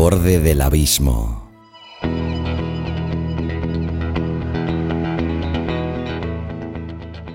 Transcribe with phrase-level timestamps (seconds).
[0.00, 1.50] Borde del abismo.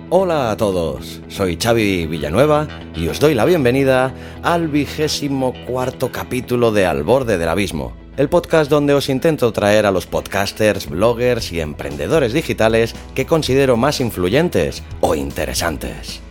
[0.10, 6.72] Hola a todos, soy Xavi Villanueva y os doy la bienvenida al vigésimo cuarto capítulo
[6.72, 11.52] de Al borde del abismo, el podcast donde os intento traer a los podcasters, bloggers
[11.52, 16.25] y emprendedores digitales que considero más influyentes o interesantes.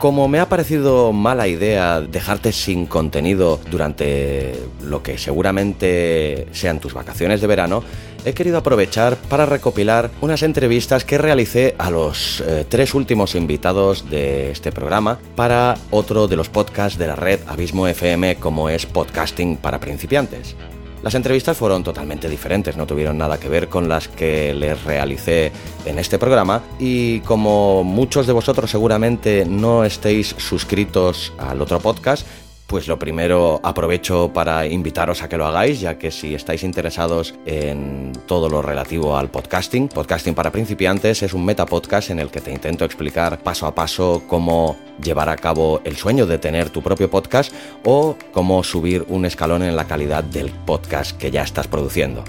[0.00, 6.94] Como me ha parecido mala idea dejarte sin contenido durante lo que seguramente sean tus
[6.94, 7.84] vacaciones de verano,
[8.24, 14.08] he querido aprovechar para recopilar unas entrevistas que realicé a los eh, tres últimos invitados
[14.08, 18.86] de este programa para otro de los podcasts de la red Abismo FM como es
[18.86, 20.56] Podcasting para principiantes.
[21.02, 25.50] Las entrevistas fueron totalmente diferentes, no tuvieron nada que ver con las que les realicé
[25.86, 32.26] en este programa y como muchos de vosotros seguramente no estéis suscritos al otro podcast,
[32.70, 37.34] pues lo primero aprovecho para invitaros a que lo hagáis, ya que si estáis interesados
[37.44, 42.40] en todo lo relativo al podcasting, Podcasting para principiantes es un metapodcast en el que
[42.40, 46.80] te intento explicar paso a paso cómo llevar a cabo el sueño de tener tu
[46.80, 47.52] propio podcast
[47.84, 52.22] o cómo subir un escalón en la calidad del podcast que ya estás produciendo.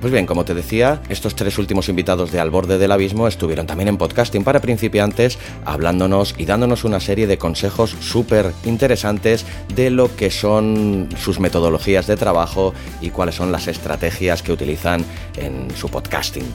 [0.00, 3.66] Pues bien, como te decía, estos tres últimos invitados de Al borde del abismo estuvieron
[3.66, 9.90] también en podcasting para principiantes, hablándonos y dándonos una serie de consejos súper interesantes de
[9.90, 15.04] lo que son sus metodologías de trabajo y cuáles son las estrategias que utilizan
[15.36, 16.46] en su podcasting.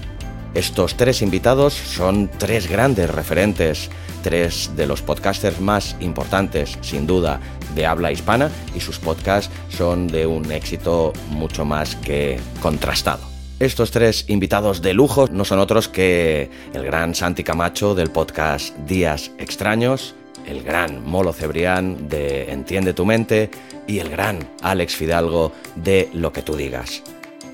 [0.56, 3.92] Estos tres invitados son tres grandes referentes,
[4.24, 7.40] tres de los podcasters más importantes, sin duda,
[7.76, 13.35] de habla hispana y sus podcasts son de un éxito mucho más que contrastado.
[13.60, 18.76] Estos tres invitados de lujo no son otros que el gran Santi Camacho del podcast
[18.80, 20.14] Días Extraños,
[20.46, 23.50] el gran Molo Cebrián de Entiende tu mente
[23.88, 27.02] y el gran Alex Fidalgo de Lo que tú digas.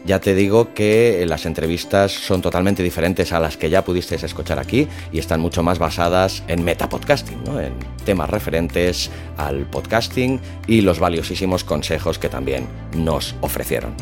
[0.04, 4.58] Ya te digo que las entrevistas son totalmente diferentes a las que ya pudisteis escuchar
[4.58, 7.62] aquí y están mucho más basadas en metapodcasting, ¿no?
[7.62, 7.74] en
[8.06, 13.94] temas referentes al podcasting y los valiosísimos consejos que también nos ofrecieron.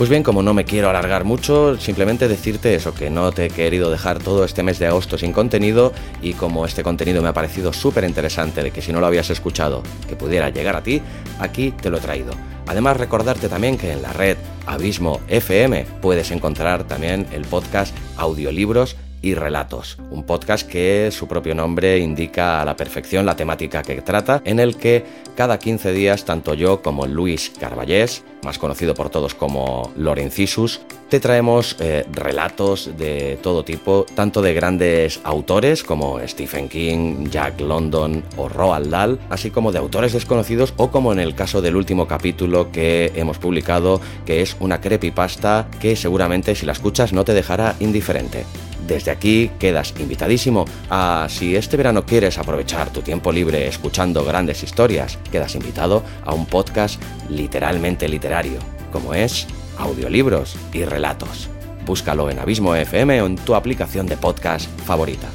[0.00, 3.50] Pues bien, como no me quiero alargar mucho, simplemente decirte eso, que no te he
[3.50, 7.34] querido dejar todo este mes de agosto sin contenido y como este contenido me ha
[7.34, 11.02] parecido súper interesante de que si no lo habías escuchado, que pudiera llegar a ti,
[11.38, 12.32] aquí te lo he traído.
[12.66, 18.96] Además, recordarte también que en la red Abismo FM puedes encontrar también el podcast Audiolibros
[19.22, 24.00] y Relatos, un podcast que su propio nombre indica a la perfección la temática que
[24.02, 25.04] trata, en el que
[25.36, 31.20] cada 15 días tanto yo como Luis Carballés, más conocido por todos como Lorencisus, te
[31.20, 38.22] traemos eh, relatos de todo tipo, tanto de grandes autores como Stephen King, Jack London
[38.36, 42.06] o Roald Dahl, así como de autores desconocidos o como en el caso del último
[42.06, 47.34] capítulo que hemos publicado, que es una creepypasta que seguramente si la escuchas no te
[47.34, 48.44] dejará indiferente.
[48.90, 54.64] Desde aquí quedas invitadísimo a si este verano quieres aprovechar tu tiempo libre escuchando grandes
[54.64, 58.58] historias, quedas invitado a un podcast literalmente literario,
[58.90, 59.46] como es
[59.78, 61.48] audiolibros y relatos.
[61.86, 65.28] Búscalo en Abismo FM o en tu aplicación de podcast favorita.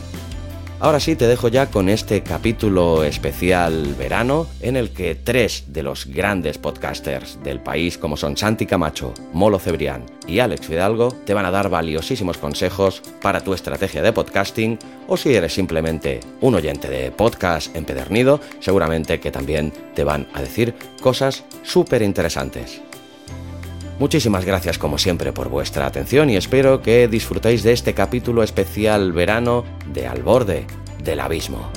[0.82, 5.84] Ahora sí, te dejo ya con este capítulo especial verano en el que tres de
[5.84, 11.34] los grandes podcasters del país, como son Santi Camacho, Molo Cebrián y Alex Fidalgo, te
[11.34, 14.78] van a dar valiosísimos consejos para tu estrategia de podcasting
[15.08, 20.42] o si eres simplemente un oyente de podcast empedernido, seguramente que también te van a
[20.42, 22.82] decir cosas súper interesantes.
[23.98, 29.14] Muchísimas gracias como siempre por vuestra atención y espero que disfrutéis de este capítulo especial
[29.14, 30.68] verano de Al borde
[31.02, 31.72] del abismo.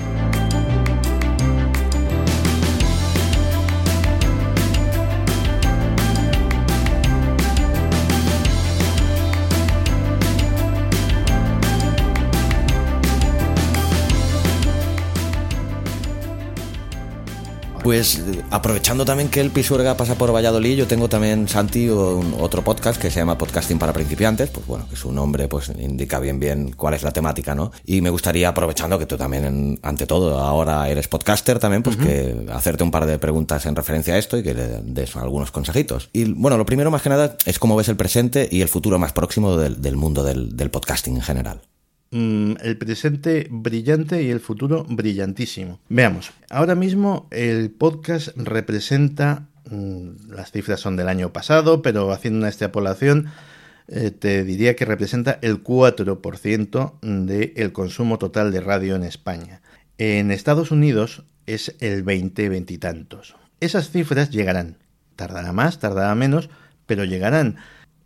[17.88, 22.62] Pues aprovechando también que el Pisuerga pasa por Valladolid, yo tengo también, Santi, un, otro
[22.62, 26.40] podcast que se llama Podcasting para Principiantes, pues bueno, que su nombre pues indica bien
[26.40, 27.72] bien cuál es la temática, ¿no?
[27.84, 32.46] Y me gustaría, aprovechando que tú también, ante todo, ahora eres podcaster también, pues que
[32.52, 36.10] hacerte un par de preguntas en referencia a esto y que le des algunos consejitos.
[36.12, 38.98] Y bueno, lo primero más que nada es cómo ves el presente y el futuro
[38.98, 41.60] más próximo del, mundo del, del podcasting en general.
[42.10, 45.78] Mm, el presente brillante y el futuro brillantísimo.
[45.90, 52.38] Veamos, ahora mismo el podcast representa, mm, las cifras son del año pasado, pero haciendo
[52.38, 53.26] una extrapolación,
[53.88, 59.60] eh, te diría que representa el 4% del consumo total de radio en España.
[59.98, 63.36] En Estados Unidos es el 20, 20 y tantos.
[63.60, 64.76] Esas cifras llegarán.
[65.16, 66.48] Tardará más, tardará menos,
[66.86, 67.56] pero llegarán.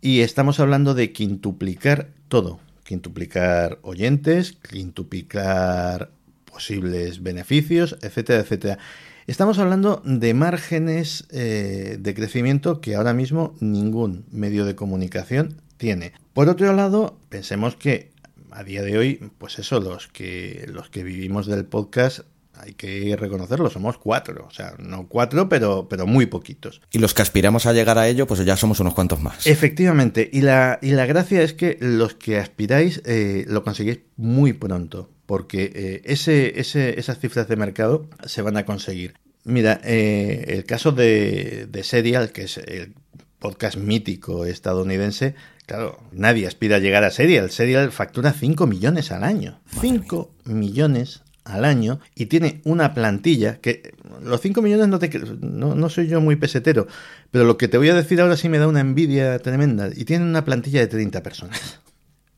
[0.01, 6.11] Y estamos hablando de quintuplicar todo quintuplicar oyentes, quintuplicar
[6.45, 8.77] posibles beneficios, etcétera, etcétera.
[9.25, 16.13] Estamos hablando de márgenes eh, de crecimiento que ahora mismo ningún medio de comunicación tiene.
[16.33, 18.11] Por otro lado, pensemos que
[18.51, 22.19] a día de hoy, pues eso, los que, los que vivimos del podcast
[22.55, 26.81] hay que reconocerlo, somos cuatro, o sea, no cuatro, pero, pero muy poquitos.
[26.91, 29.47] Y los que aspiramos a llegar a ello, pues ya somos unos cuantos más.
[29.47, 34.53] Efectivamente, y la, y la gracia es que los que aspiráis eh, lo conseguís muy
[34.53, 39.15] pronto, porque eh, ese, ese, esas cifras de mercado se van a conseguir.
[39.45, 42.93] Mira, eh, el caso de, de Serial, que es el
[43.39, 45.35] podcast mítico estadounidense,
[45.65, 47.51] claro, nadie aspira a llegar a Serial.
[47.51, 49.59] Serial factura 5 millones al año.
[49.81, 55.09] 5 millones al año y tiene una plantilla que los 5 millones no, te,
[55.41, 56.87] no, no, soy yo muy pesetero,
[57.31, 60.05] pero lo que te voy a decir ahora sí me da una envidia tremenda y
[60.05, 61.79] tiene una plantilla de 30 personas.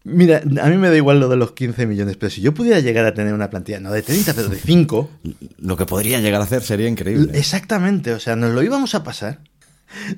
[0.03, 2.79] Mira, a mí me da igual lo de los 15 millones, pero si yo pudiera
[2.79, 5.09] llegar a tener una plantilla, no de 30, pero de 5...
[5.57, 7.35] Lo que podría llegar a hacer sería increíble.
[7.35, 9.39] Exactamente, o sea, nos lo íbamos a pasar,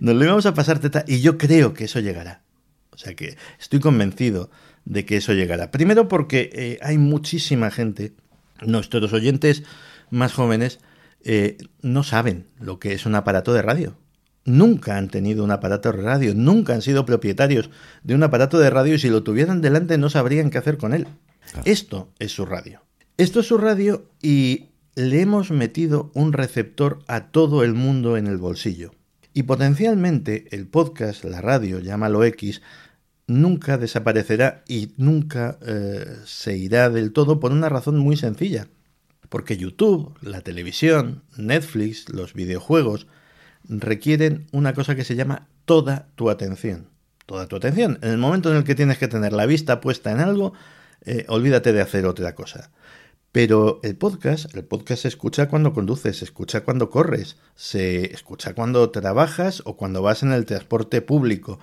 [0.02, 2.42] nos lo íbamos a pasar, teta, y yo creo que eso llegará.
[2.92, 4.50] O sea que estoy convencido
[4.84, 5.72] de que eso llegará.
[5.72, 8.14] Primero porque eh, hay muchísima gente
[8.66, 9.64] nuestros oyentes
[10.10, 10.80] más jóvenes
[11.24, 13.98] eh, no saben lo que es un aparato de radio.
[14.46, 17.70] Nunca han tenido un aparato de radio, nunca han sido propietarios
[18.04, 20.94] de un aparato de radio y si lo tuvieran delante no sabrían qué hacer con
[20.94, 21.08] él.
[21.66, 22.82] Esto es su radio.
[23.18, 28.28] Esto es su radio y le hemos metido un receptor a todo el mundo en
[28.28, 28.92] el bolsillo.
[29.34, 32.62] Y potencialmente el podcast, la radio, llámalo X,
[33.28, 38.68] nunca desaparecerá y nunca eh, se irá del todo por una razón muy sencilla.
[39.30, 43.08] Porque YouTube, la televisión, Netflix, los videojuegos
[43.68, 46.88] requieren una cosa que se llama toda tu atención.
[47.26, 48.00] Toda tu atención.
[48.02, 50.54] En el momento en el que tienes que tener la vista puesta en algo,
[51.02, 52.72] eh, olvídate de hacer otra cosa.
[53.34, 58.54] Pero el podcast, el podcast se escucha cuando conduces, se escucha cuando corres, se escucha
[58.54, 61.60] cuando trabajas o cuando vas en el transporte público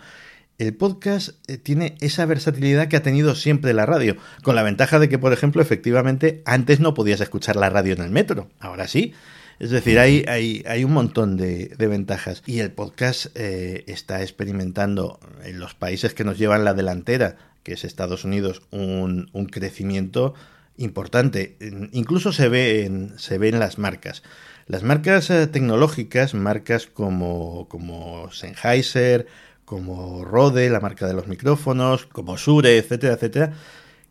[0.58, 4.98] el podcast eh, tiene esa versatilidad que ha tenido siempre la radio, con la ventaja
[4.98, 8.86] de que, por ejemplo, efectivamente, antes no podías escuchar la radio en el metro, ahora
[8.86, 9.14] sí.
[9.60, 12.42] Es decir, hay, un montón de, ventajas.
[12.44, 17.74] Y el podcast eh, está experimentando en los países que nos llevan la delantera, que
[17.74, 20.34] es Estados Unidos, un, crecimiento
[20.76, 21.56] importante.
[21.92, 24.22] Incluso se ve en, se ve en las marcas.
[24.66, 29.26] Las marcas eh, tecnológicas, marcas como, como Sennheiser,
[29.74, 33.54] como Rode, la marca de los micrófonos, como Sure, etcétera, etcétera,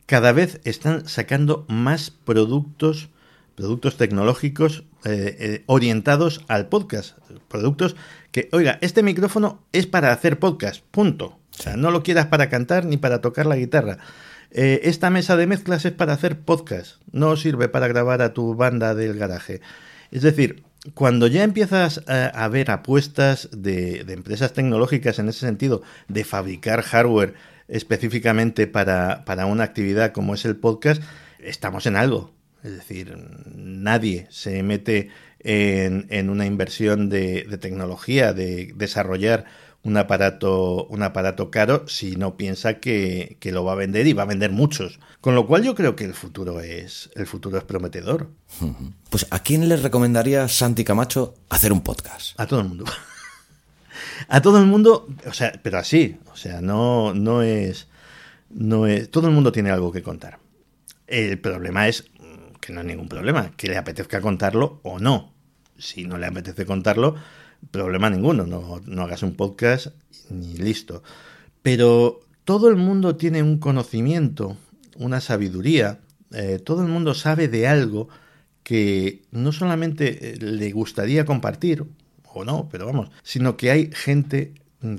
[0.06, 3.08] cada vez están sacando más productos,
[3.56, 7.18] productos tecnológicos eh, eh, orientados al podcast.
[7.48, 7.96] Productos
[8.34, 11.40] que, oiga, este micrófono es para hacer podcast, punto.
[11.58, 14.00] O sea, no lo quieras para cantar ni para tocar la guitarra.
[14.52, 18.54] Eh, esta mesa de mezclas es para hacer podcast, no sirve para grabar a tu
[18.54, 19.62] banda del garaje.
[20.12, 26.24] Es decir, cuando ya empiezas a, ver apuestas de, empresas tecnológicas en ese sentido, de
[26.26, 27.36] fabricar hardware
[27.70, 31.02] específicamente para, una actividad como es el podcast,
[31.40, 32.32] estamos en algo.
[32.64, 33.18] Es decir,
[33.56, 35.10] nadie se mete
[35.40, 39.46] en, en una inversión de, tecnología, de desarrollar
[39.84, 44.14] un aparato, un aparato caro si no piensa que, que, lo va a vender y
[44.14, 45.00] va a vender muchos.
[45.20, 48.30] Con lo cual yo creo que el futuro es, el futuro es prometedor.
[49.10, 52.40] Pues ¿a quién le recomendaría Santi Camacho hacer un podcast?
[52.40, 52.86] A todo el mundo.
[54.30, 57.88] a todo el mundo, o sea, pero así, o sea, no, no es,
[58.50, 60.40] no es, todo el mundo tiene algo que contar.
[61.08, 62.06] El problema es
[62.62, 65.34] que no hay ningún problema, que le apetezca contarlo o no.
[65.78, 67.16] Si no le apetece contarlo,
[67.72, 69.88] problema ninguno, no, hagas un podcast
[70.30, 71.04] ni listo.
[71.62, 74.58] Pero todo el mundo tiene un conocimiento,
[74.98, 76.00] una sabiduría,
[76.32, 78.10] eh, todo el mundo sabe de algo
[78.64, 81.86] que no solamente eh, le gustaría compartir,
[82.34, 84.54] o no, pero vamos, sino que hay gente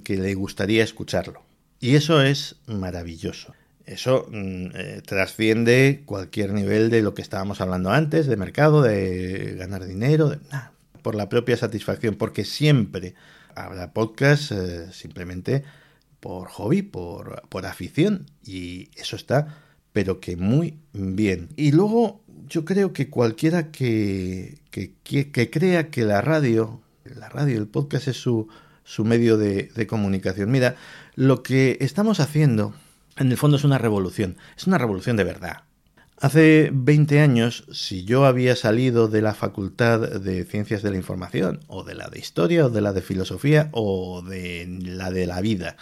[0.04, 1.42] que le gustaría escucharlo.
[1.80, 3.54] Y eso es maravilloso.
[3.86, 9.54] Eso mm, eh, trasciende cualquier nivel de lo que estábamos hablando antes, de mercado, de
[9.58, 10.38] ganar dinero, de,
[11.04, 13.14] por la propia satisfacción, porque siempre
[13.54, 15.62] habrá podcast eh, simplemente
[16.18, 19.58] por hobby, por, por afición, y eso está,
[19.92, 21.50] pero que muy bien.
[21.56, 27.58] Y luego yo creo que cualquiera que, que, que, crea que la radio, la radio,
[27.58, 28.48] el podcast es su,
[28.82, 30.50] su medio de, de comunicación.
[30.50, 30.76] Mira,
[31.16, 32.74] lo que estamos haciendo
[33.18, 35.64] en el fondo es una revolución, es una revolución de verdad.
[36.24, 41.60] Hace 20 años, si yo había salido de la Facultad de Ciencias de la Información,
[41.66, 45.42] o de la de Historia, o de la de Filosofía, o de la de la
[45.42, 45.76] vida,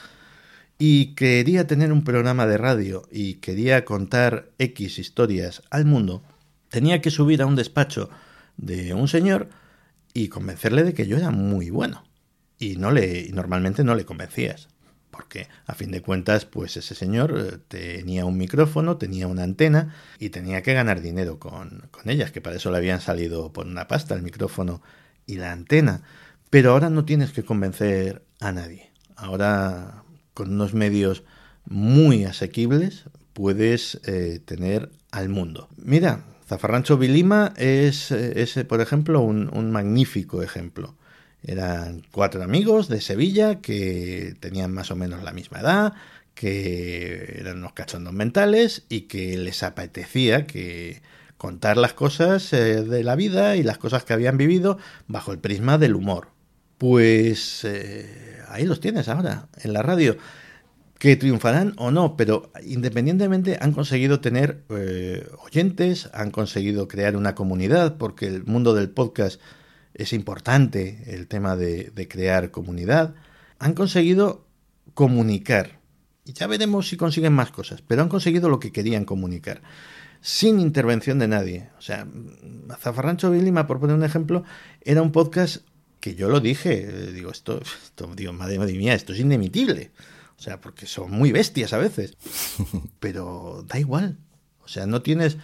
[0.80, 6.24] y quería tener un programa de radio y quería contar X historias al mundo,
[6.70, 8.10] tenía que subir a un despacho
[8.56, 9.48] de un señor
[10.12, 12.02] y convencerle de que yo era muy bueno.
[12.58, 14.71] Y no le, normalmente no le convencías
[15.12, 19.94] porque a fin de cuentas, pues ese señor eh, tenía un micrófono, tenía una antena
[20.18, 23.66] y tenía que ganar dinero con, con ellas, que para eso le habían salido por
[23.66, 24.82] una pasta el micrófono
[25.26, 26.02] y la antena.
[26.50, 28.90] Pero ahora no tienes que convencer a nadie.
[29.14, 30.02] Ahora,
[30.34, 31.22] con unos medios
[31.66, 33.04] muy asequibles,
[33.34, 35.68] puedes eh, tener al mundo.
[35.76, 40.96] Mira, Zafarrancho Vilima es, eh, es por ejemplo, un, un magnífico ejemplo.
[41.44, 45.94] Eran cuatro amigos de Sevilla que tenían más o menos la misma edad,
[46.34, 51.02] que eran unos cachondos mentales y que les apetecía que
[51.36, 55.40] contar las cosas eh, de la vida y las cosas que habían vivido bajo el
[55.40, 56.28] prisma del humor.
[56.78, 60.16] Pues eh, ahí los tienes ahora, en la radio.
[61.00, 67.34] Que triunfarán o no, pero independientemente han conseguido tener eh, oyentes, han conseguido crear una
[67.34, 69.40] comunidad, porque el mundo del podcast
[69.94, 73.14] es importante el tema de, crear comunidad,
[73.58, 74.46] han conseguido
[74.94, 75.80] comunicar.
[76.24, 79.62] Y ya veremos si consiguen más cosas, pero han conseguido lo que querían comunicar,
[80.20, 81.70] sin intervención de nadie.
[81.78, 82.06] O sea,
[82.78, 84.44] Zafarrancho Vilima, por poner un ejemplo,
[84.82, 85.66] era un podcast
[86.00, 89.92] que yo lo dije, digo, esto, esto digo, madre mía, esto es inemitible.
[90.36, 92.16] O sea, porque son muy bestias a veces.
[92.98, 94.18] Pero da igual.
[94.64, 95.36] O sea, no tienes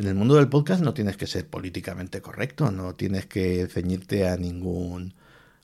[0.00, 4.26] en el mundo del podcast no tienes que ser políticamente correcto, no tienes que ceñirte
[4.26, 5.12] a ningún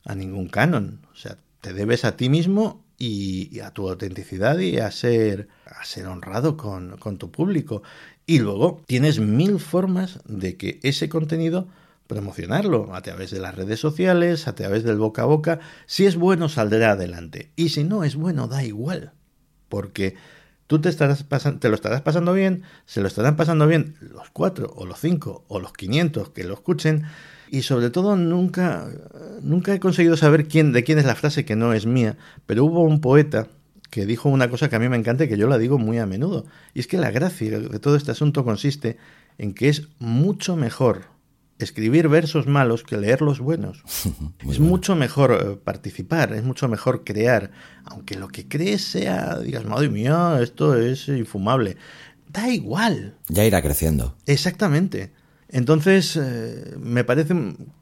[0.04, 4.78] a ningún canon, o sea, te debes a ti mismo y, a tu autenticidad y
[4.78, 7.82] a ser a ser honrado con, con tu público.
[8.26, 11.68] Y luego tienes mil formas de que ese contenido
[12.06, 15.60] promocionarlo a través de las redes sociales, a través del boca a boca.
[15.86, 17.52] Si es bueno, saldrá adelante.
[17.56, 19.12] Y si no es bueno, da igual.
[19.70, 20.14] Porque
[20.66, 21.24] Tú te, estarás
[21.60, 25.44] te lo estarás pasando bien, se lo estarán pasando bien los cuatro o los cinco
[25.48, 27.04] o los quinientos que lo escuchen
[27.50, 28.88] y sobre todo nunca,
[29.42, 32.64] nunca he conseguido saber quién, de quién es la frase que no es mía, pero
[32.64, 33.46] hubo un poeta
[33.90, 35.98] que dijo una cosa que a mí me encanta y que yo la digo muy
[35.98, 38.96] a menudo, y es que la gracia de todo este asunto consiste
[39.38, 41.15] en que es mucho mejor
[41.58, 43.82] escribir versos malos que leer los buenos.
[44.50, 47.50] es mucho mejor eh, participar, es mucho mejor crear,
[47.84, 51.76] aunque lo que crees sea, digas, madre mía, esto es infumable.
[52.28, 53.16] Da igual.
[53.28, 54.16] Ya irá creciendo.
[54.26, 55.12] Exactamente.
[55.48, 57.34] Entonces, eh, me parece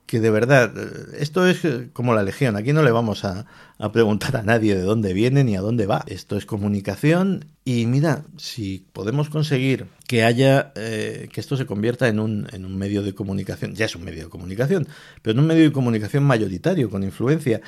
[0.06, 3.46] que de verdad, eh, esto es eh, como la legión, aquí no le vamos a,
[3.92, 7.46] preguntar a nadie de dónde viene ni a dónde va, esto es comunicación.
[7.64, 12.76] Y mira, si podemos conseguir que haya, que esto se convierta en un, en un
[12.76, 14.86] medio de comunicación, ya es un medio de comunicación,
[15.22, 17.60] pero en un medio de comunicación mayoritario, con influencia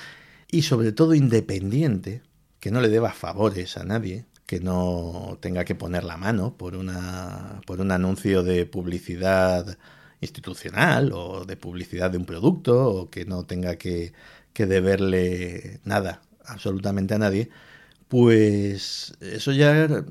[0.51, 2.23] y sobre todo independiente,
[2.61, 6.77] que no le deba favores a nadie, que no tenga que poner la mano por,
[6.77, 9.77] una, por un anuncio de publicidad
[10.21, 14.13] institucional o de publicidad de un producto o que no tenga que,
[14.53, 17.51] que deberle nada absolutamente a nadie,
[18.09, 20.05] pues eso ya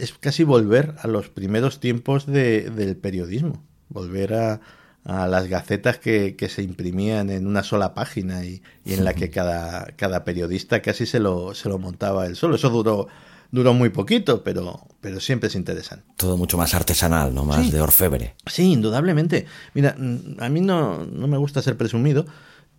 [0.00, 4.60] es casi volver a los primeros tiempos de, del periodismo, volver a,
[5.04, 9.12] a las gacetas que, que, se imprimían en una sola página y, y en la
[9.12, 12.56] que cada, cada periodista casi se lo, se lo montaba él solo.
[12.56, 13.08] Eso duró
[13.54, 16.04] duró muy poquito, pero, pero siempre es interesante.
[16.16, 17.44] Todo mucho más artesanal, ¿no?
[17.44, 18.34] Más de orfebre.
[18.46, 19.46] Sí, indudablemente.
[19.74, 22.26] Mira, mm, a mí no, no me gusta ser presumido,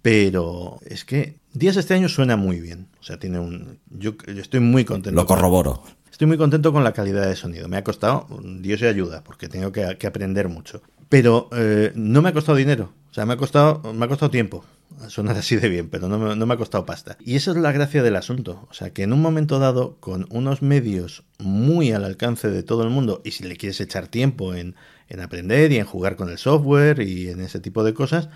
[0.01, 2.89] pero es que Días este año suena muy bien.
[2.99, 3.79] O sea, tiene un.
[3.89, 5.15] Yo, estoy muy contento.
[5.15, 5.81] Lo corroboro.
[6.11, 7.69] estoy muy contento con la calidad de sonido.
[7.69, 8.27] Me ha costado,
[8.59, 10.81] Dios se ayuda, porque tengo que, que aprender mucho.
[11.09, 12.93] Pero eh, no me ha costado dinero.
[13.09, 14.65] O sea, me ha costado, me ha costado tiempo
[15.09, 17.17] sonar así de bien, pero no me, no me, ha costado pasta.
[17.19, 18.67] Y esa es la gracia del asunto.
[18.69, 22.83] O sea, que en un momento dado, con unos medios muy al alcance de todo
[22.83, 24.75] el mundo, y si le quieres echar tiempo en,
[25.09, 28.29] en aprender y en jugar con el software y en ese tipo de cosas,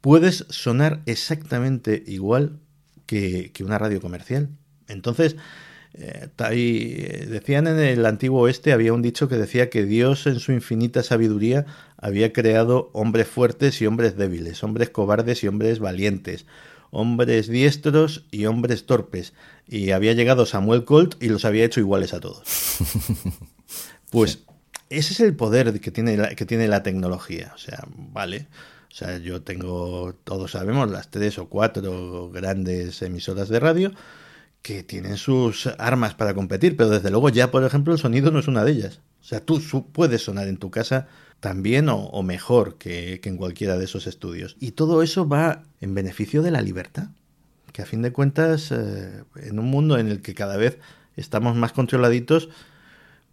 [0.00, 2.58] puedes sonar exactamente igual
[3.06, 4.48] que, una radio comercial.
[4.88, 5.36] Entonces,
[5.94, 10.38] eh, eh, decían en el antiguo oeste, había un dicho que decía que Dios en
[10.38, 11.66] su infinita sabiduría
[11.96, 16.46] había creado hombres fuertes y hombres débiles, hombres cobardes y hombres valientes,
[16.90, 19.32] hombres diestros y hombres torpes.
[19.66, 22.42] Y había llegado Samuel Colt y los había hecho iguales a todos.
[24.10, 24.40] Pues
[24.88, 27.52] ese es el poder que tiene, la, que tiene la tecnología.
[27.54, 28.48] O sea, vale.
[28.90, 33.92] O sea, yo tengo, todos sabemos, las tres o cuatro grandes emisoras de radio
[34.62, 38.38] que tienen sus armas para competir, pero desde luego ya, por ejemplo, el sonido no
[38.38, 39.00] es una de ellas.
[39.20, 39.60] O sea, tú
[39.92, 41.08] puedes sonar en tu casa
[41.40, 44.56] también o, mejor que, en cualquiera de esos estudios.
[44.60, 47.08] Y todo eso va en beneficio de la libertad,
[47.72, 50.78] que a fin de cuentas, eh, en un mundo en el que cada vez
[51.16, 52.50] estamos más controladitos,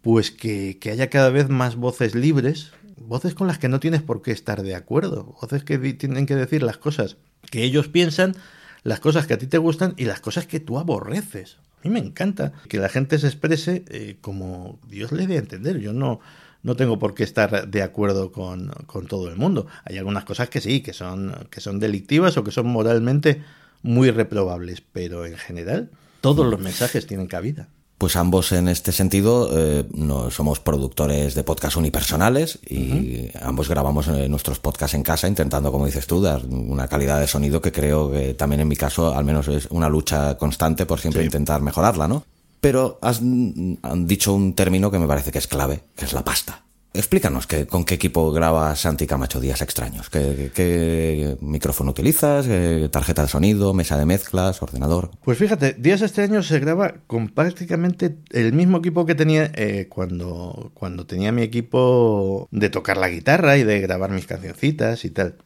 [0.00, 4.22] pues que, haya cada vez más voces libres, voces con las que no tienes por
[4.22, 7.16] qué estar de acuerdo, voces que tienen que decir las cosas
[7.50, 8.34] que ellos piensan,
[8.82, 11.56] las cosas que a ti te gustan y las cosas que tú aborreces.
[11.78, 15.40] A mí me encanta que la gente se exprese eh, como Dios le dé a
[15.40, 15.78] entender.
[15.78, 16.20] Yo no,
[16.62, 19.66] no tengo por qué estar de acuerdo con, con, todo el mundo.
[19.84, 23.42] Hay algunas cosas que sí, que son, que son delictivas o que son moralmente
[23.82, 27.68] muy reprobables, pero en general todos los mensajes tienen cabida.
[27.98, 34.06] Pues ambos en este sentido eh, no, somos productores de podcast unipersonales y ambos grabamos
[34.06, 37.72] eh, nuestros podcasts en casa intentando, como dices tú, dar una calidad de sonido que
[37.72, 41.60] creo que también en mi caso al menos es una lucha constante por siempre intentar
[41.60, 42.24] mejorarla, ¿no?
[42.60, 46.24] Pero has han dicho un término que me parece que es clave, que es la
[46.24, 46.62] pasta.
[46.98, 50.10] Explícanos que, con qué equipo grabas Santi Camacho Días Extraños.
[50.10, 52.48] ¿Qué, micrófono utilizas?
[52.90, 53.72] ¿Tarjeta de sonido?
[53.72, 54.60] ¿Mesa de mezclas?
[54.60, 55.12] ¿Ordenador?
[55.22, 60.72] Pues fíjate, Días Extraños se graba con prácticamente el mismo equipo que tenía eh, cuando,
[60.74, 65.36] cuando tenía mi equipo de tocar la guitarra y de grabar mis cancioncitas y tal.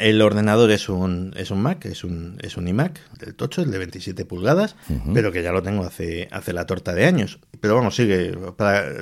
[0.00, 3.70] El ordenador es un, es un Mac, es un, es un iMac del tocho, el
[3.70, 4.76] de 27 pulgadas,
[5.14, 7.40] pero que ya lo tengo hace, hace la torta de años.
[7.60, 8.32] Pero vamos, sigue.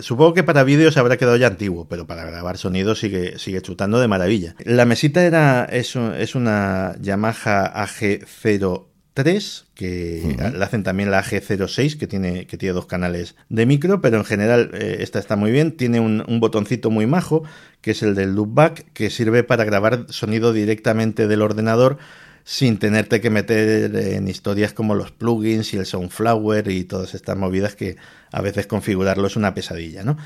[0.01, 4.01] supongo que para vídeos habrá quedado ya antiguo, pero para grabar sonido sigue, sigue chutando
[4.01, 4.55] de maravilla.
[4.65, 11.97] La mesita era, es, es una Yamaha AG0 3, que le hacen también la AG06,
[11.97, 15.51] que tiene, que tiene dos canales de micro, pero en general eh, esta está muy
[15.51, 15.73] bien.
[15.73, 17.43] Tiene un, botoncito muy majo,
[17.81, 21.97] que es el del loopback, que sirve para grabar sonido directamente del ordenador
[22.45, 27.39] sin tenerte que meter en historias como los plugins y el Soundflower y todas estas
[27.39, 27.97] movidas que
[28.31, 30.19] a veces configurarlo es una pesadilla, ¿no?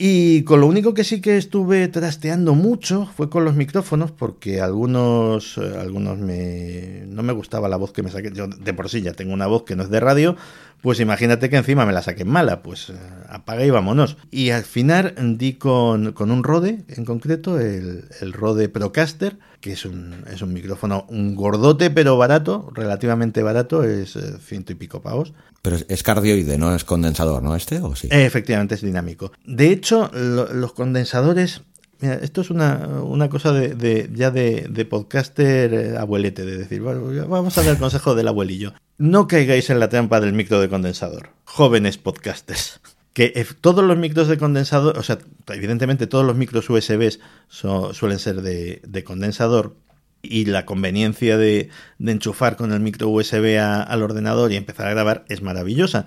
[0.00, 4.60] Y con lo único que sí que estuve trasteando mucho fue con los micrófonos, porque
[4.60, 8.30] algunos, eh, algunos me, no me gustaba la voz que me saqué.
[8.32, 10.36] Yo de por sí ya tengo una voz que no es de radio,
[10.80, 12.94] pues imagínate que encima me la saquen mala, pues eh,
[13.28, 14.16] apaga y vámonos.
[14.30, 19.72] Y al final di con, con un Rode, en concreto, el, el, Rode Procaster, que
[19.72, 24.76] es un, es un micrófono, un gordote pero barato, relativamente barato, es eh, ciento y
[24.76, 25.32] pico pavos.
[25.62, 27.56] Pero es cardioide, no es condensador, ¿no?
[27.56, 28.08] ¿Este o sí?
[28.10, 29.32] Efectivamente, es dinámico.
[29.44, 31.62] De hecho, los condensadores
[32.00, 36.80] Mira, esto es una, una cosa de, ya de, de, podcaster eh, abuelete, de decir,
[36.80, 38.72] vamos a dar el consejo del abuelillo.
[38.98, 42.80] No caigáis en la trampa del micro de condensador, jóvenes podcasters.
[43.12, 48.42] Que todos los micros de condensador, o sea, evidentemente todos los micros USB suelen ser
[48.42, 49.74] de, de, condensador
[50.22, 55.24] y la conveniencia de, enchufar con el micro USB al ordenador y empezar a grabar
[55.28, 56.06] es maravillosa.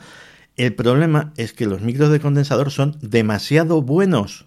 [0.56, 4.46] El problema es que los micros de condensador son demasiado buenos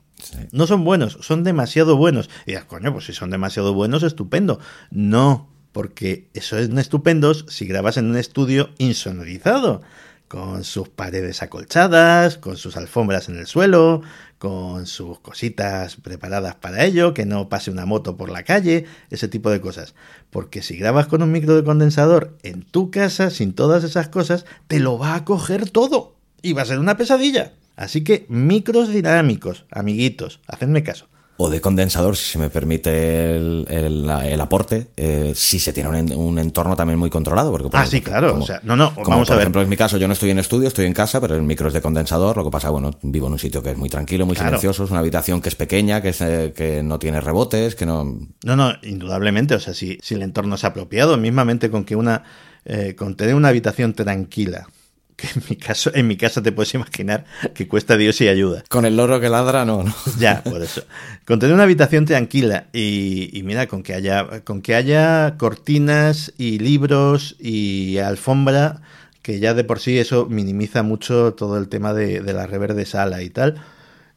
[0.52, 2.30] no son buenos, son demasiado buenos.
[2.46, 4.60] Y dices, coño, pues si son demasiado buenos, estupendo.
[4.90, 9.82] No, porque eso es estupendos si grabas en un estudio insonorizado,
[10.28, 14.02] con sus paredes acolchadas, con sus alfombras en el suelo,
[14.38, 19.28] con sus cositas preparadas para ello, que no pase una moto por la calle, ese
[19.28, 19.94] tipo de cosas.
[20.30, 24.44] Porque si grabas con un micro de condensador en tu casa, sin todas esas cosas,
[24.66, 26.16] te lo va a coger todo.
[26.42, 27.52] Y va a ser una pesadilla.
[27.76, 31.08] Así que micros dinámicos, amiguitos, hacedme caso.
[31.36, 36.76] O de condensador, si se me permite el, aporte, eh, si se tiene un, entorno
[36.76, 37.50] también muy controlado.
[37.50, 38.38] Porque, ah, sí, claro.
[38.38, 39.42] o sea, no, no, vamos a ver.
[39.42, 41.66] ejemplo, en mi caso, yo no estoy en estudio, estoy en casa, pero el micro
[41.66, 42.36] es de condensador.
[42.36, 44.92] Lo que pasa, bueno, vivo en un sitio que es muy tranquilo, muy silencioso, es
[44.92, 48.04] una habitación que es pequeña, que, eh, que no tiene rebotes, que no.
[48.44, 49.56] No, no, indudablemente.
[49.56, 52.22] O sea, si, si el entorno es apropiado, mismamente con que una.
[52.64, 54.68] Eh, con tener una habitación tranquila,
[55.16, 57.24] que en mi caso, en mi casa te puedes imaginar
[57.54, 58.64] que cuesta Dios y ayuda.
[58.68, 59.94] Con el loro que ladra, no, no.
[60.18, 60.82] Ya, por eso.
[61.24, 66.58] Con tener una habitación tranquila y, mira, con que haya, con que haya cortinas y
[66.58, 68.82] libros y alfombra,
[69.22, 72.84] que ya de por sí eso minimiza mucho todo el tema de, la rever de
[72.84, 73.62] sala y tal.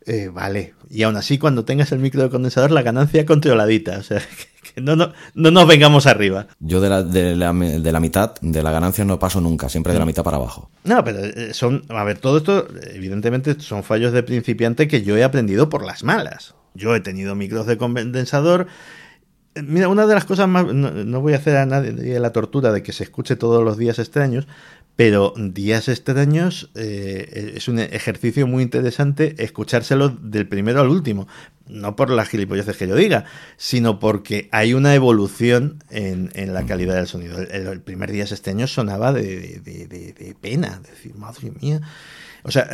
[0.08, 0.74] Eh, vale.
[0.90, 3.98] Y aún así, cuando tengas el micro de condensador, la ganancia controladita.
[3.98, 4.22] O sea,
[4.74, 6.48] que, no, no, no, nos vengamos arriba.
[6.60, 9.92] Yo de la, de, la, de la mitad de la ganancia no paso nunca, siempre
[9.92, 10.08] de la mm.
[10.08, 10.72] mitad para abajo.
[10.86, 15.18] No, pero eh, son, a ver, todo esto, evidentemente, son fallos de principiante que yo
[15.18, 16.56] he aprendido por las malas.
[16.74, 18.68] Yo he tenido micros de condensador.
[19.56, 20.74] Mira, una de las cosas más.
[20.74, 24.00] No, voy a hacer a nadie la tortura de que se escuche todos los días
[24.00, 24.48] extraños,
[24.98, 31.28] pero días extraños eh, es un ejercicio muy interesante escuchárselo del primero al último.
[31.68, 33.26] No por las gilipolleces que yo diga,
[33.58, 37.40] sino porque hay una evolución en, la calidad del sonido.
[37.40, 41.82] El, primer días extraños sonaba de, de, de, pena, decir, madre mía.
[42.42, 42.68] O sea,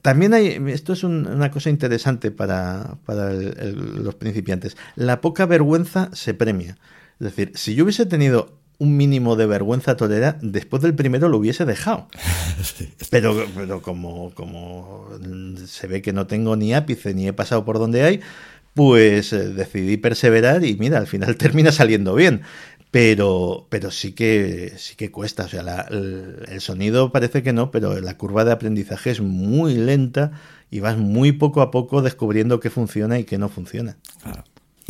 [0.00, 4.76] también hay, esto es una cosa interesante para, para los principiantes.
[4.94, 6.76] La poca vergüenza se premia.
[7.18, 11.38] Es decir, si yo hubiese tenido un mínimo de vergüenza tolera, después del primero lo
[11.38, 12.08] hubiese dejado.
[13.10, 15.08] Pero, pero como, como
[15.66, 18.20] se ve que no tengo ni ápice ni he pasado por donde hay,
[18.74, 22.42] pues eh, decidí perseverar y mira, al final termina saliendo bien
[22.90, 25.44] pero, pero sí que sí que cuesta.
[25.44, 30.32] O sea, el, sonido parece que no, pero la curva de aprendizaje es muy lenta
[30.70, 33.96] y vas muy poco a poco descubriendo qué funciona y qué no funciona.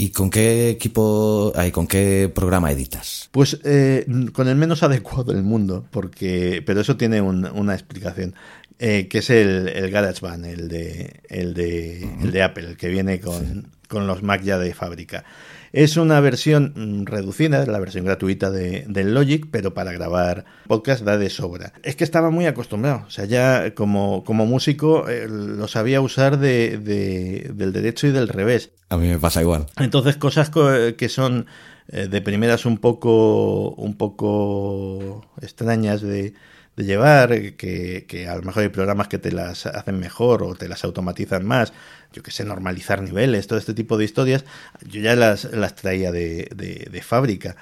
[0.00, 3.28] ¿Y con qué equipo, hay, con qué programa editas?
[3.32, 8.36] Pues eh, con el menos adecuado del mundo, porque, pero eso tiene una explicación,
[8.78, 12.86] eh, que es el, el GarageBand, el de, el de, el de Apple, el que
[12.86, 15.24] viene con, con los Mac ya de fábrica.
[15.72, 21.04] Es una versión mm, reducida, la versión gratuita de, del Logic, pero para grabar podcast
[21.04, 21.72] da de sobra.
[21.82, 26.38] Es que estaba muy acostumbrado, o sea, ya como, como músico eh, lo sabía usar
[26.38, 28.70] de, del derecho y del revés.
[28.88, 29.66] A mí me pasa igual.
[29.78, 31.46] Entonces, cosas que son
[31.88, 36.34] eh, de primeras un poco, un poco extrañas de
[36.78, 40.54] de llevar, que, que, a lo mejor hay programas que te las hacen mejor o
[40.54, 41.72] te las automatizan más,
[42.12, 44.44] yo que sé, normalizar niveles, todo este tipo de historias,
[44.86, 47.56] yo ya las, las traía de, de, fábrica,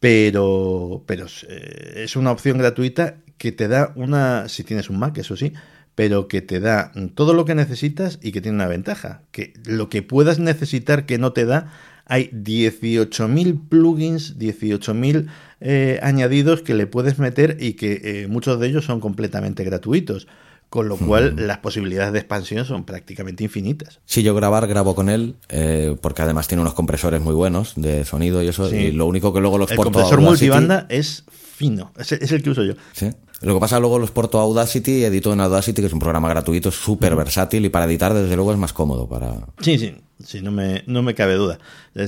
[0.00, 5.16] pero, pero eh, es una opción gratuita que te da una, si tienes un Mac,
[5.18, 5.52] eso sí,
[5.94, 9.88] pero que te da todo lo que necesitas y que tiene una ventaja, que lo
[9.88, 11.72] que puedas necesitar que no te da,
[12.06, 15.28] hay 18.000 plugins, 18.000
[15.60, 20.26] eh, añadidos que le puedes meter y que eh, muchos de ellos son completamente gratuitos.
[20.68, 24.00] Con lo cual, las posibilidades de expansión son prácticamente infinitas.
[24.04, 28.04] Si yo grabar, grabo con él, eh, porque además tiene unos compresores muy buenos de
[28.04, 28.74] sonido y eso.
[28.74, 31.24] Y lo único que luego los El compresor multibanda es
[31.58, 32.74] fino, es, el que uso yo.
[32.92, 33.10] Sí.
[33.40, 36.28] Lo que pasa luego los porto a Audacity, edito en Audacity, que es un programa
[36.28, 39.08] gratuito, súper versátil y para editar desde luego es más cómodo.
[39.08, 41.58] para Sí, sí, sí, no me, no me cabe duda.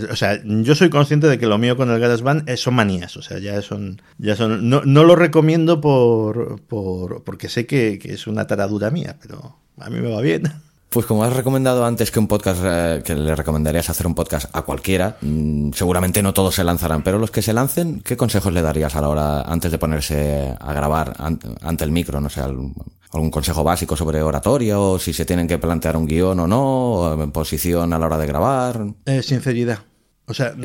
[0.09, 3.23] O sea, yo soy consciente de que lo mío con el GarageBand son manías, o
[3.23, 4.01] sea, ya son...
[4.19, 8.91] Ya son no, no lo recomiendo por, por porque sé que, que es una taradura
[8.91, 10.45] mía, pero a mí me va bien.
[10.91, 14.51] Pues como has recomendado antes que un podcast, eh, que le recomendarías hacer un podcast
[14.53, 18.53] a cualquiera, mm, seguramente no todos se lanzarán, pero los que se lancen, ¿qué consejos
[18.53, 22.21] le darías a la hora, antes de ponerse a grabar ante el micro?
[22.21, 26.41] No sé, algún consejo básico sobre oratoria o si se tienen que plantear un guion
[26.41, 28.85] o no, o en posición a la hora de grabar.
[29.07, 29.85] Eh, sinceridad.
[30.27, 30.57] O sea,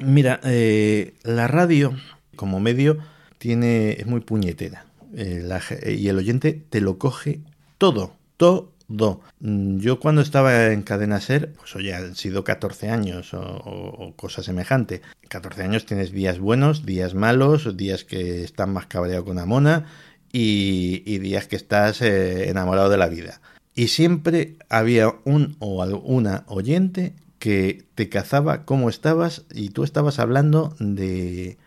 [0.00, 1.94] mira, eh, la radio
[2.34, 2.96] como medio
[3.36, 4.86] tiene, es muy puñetera.
[5.14, 7.40] y el oyente te lo coge
[7.76, 9.20] todo, todo Do.
[9.40, 14.42] Mm, yo cuando estaba en Cadena Ser, pues oye, han sido 14 años o, cosa
[14.42, 15.02] semejante.
[15.28, 19.86] 14 años tienes días buenos, días malos, días que estás más cabreado con Amona
[20.32, 23.42] y, días que estás eh, enamorado de la vida.
[23.74, 30.18] Y siempre había un o alguna oyente que te cazaba cómo estabas y tú estabas
[30.18, 31.58] hablando de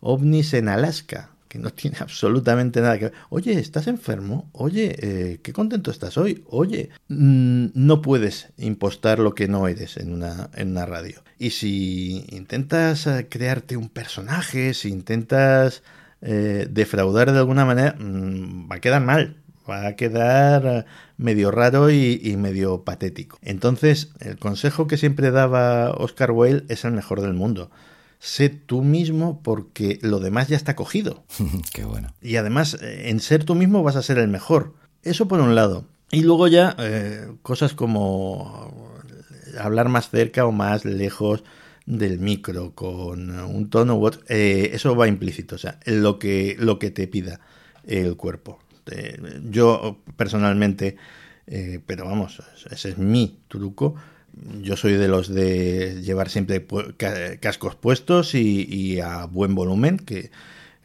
[0.00, 3.14] ovnis en Alaska que no tiene absolutamente nada que ver.
[3.28, 4.48] Oye, ¿estás enfermo?
[4.52, 6.44] Oye, eh, qué contento estás hoy.
[6.46, 11.22] Oye, mm, no puedes impostar lo que no eres en una, en una radio.
[11.38, 15.82] Y si intentas eh, crearte un personaje, si intentas
[16.22, 19.36] eh, defraudar de alguna manera, mm, va a quedar mal.
[19.68, 20.86] Va a quedar
[21.16, 23.38] medio raro y, y, medio patético.
[23.42, 27.70] Entonces, el consejo que siempre daba Oscar Wilde es el mejor del mundo
[28.20, 31.24] sé tú mismo porque lo demás ya está cogido.
[31.72, 32.14] Qué bueno.
[32.20, 34.74] Y además, eh, en ser tú mismo vas a ser el mejor.
[35.02, 35.86] Eso por un lado.
[36.12, 38.92] Y luego ya eh, cosas como
[39.58, 41.42] hablar más cerca o más lejos
[41.86, 46.56] del micro con un tono u otro, eh, eso va implícito, o sea, lo que,
[46.58, 47.40] lo que te pida
[47.84, 48.60] el cuerpo.
[49.44, 50.96] yo personalmente,
[51.86, 53.94] pero vamos, ese es mi truco,
[54.62, 56.66] yo soy de los de llevar siempre
[57.40, 60.30] cascos puestos y, a buen volumen que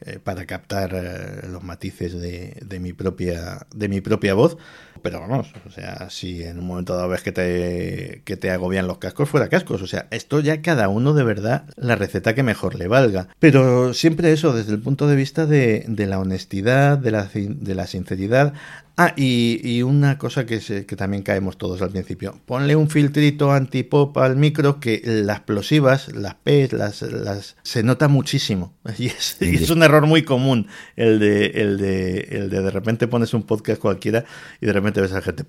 [0.02, 4.58] eh, para captar eh, los matices de, mi propia de mi propia voz
[5.02, 8.86] Pero vamos, o sea, si en un momento dado ves que te, que te agobian
[8.86, 9.80] los cascos, fuera cascos.
[9.80, 13.28] O sea, esto ya cada uno de verdad la receta que mejor le valga.
[13.38, 17.74] Pero siempre eso, desde el punto de vista de, de la honestidad, de la, de
[17.74, 18.52] la sinceridad.
[18.98, 22.40] Ah, y, una cosa que, que también caemos todos al principio.
[22.46, 28.08] Ponle un filtrito antipop al micro que las explosivas, las P, las, las se nota
[28.08, 28.74] muchísimo.
[28.98, 33.06] Y es, es, un error muy común el de, el de el de de repente
[33.06, 34.24] pones un podcast cualquiera
[34.62, 35.44] y de repente ves a la gente.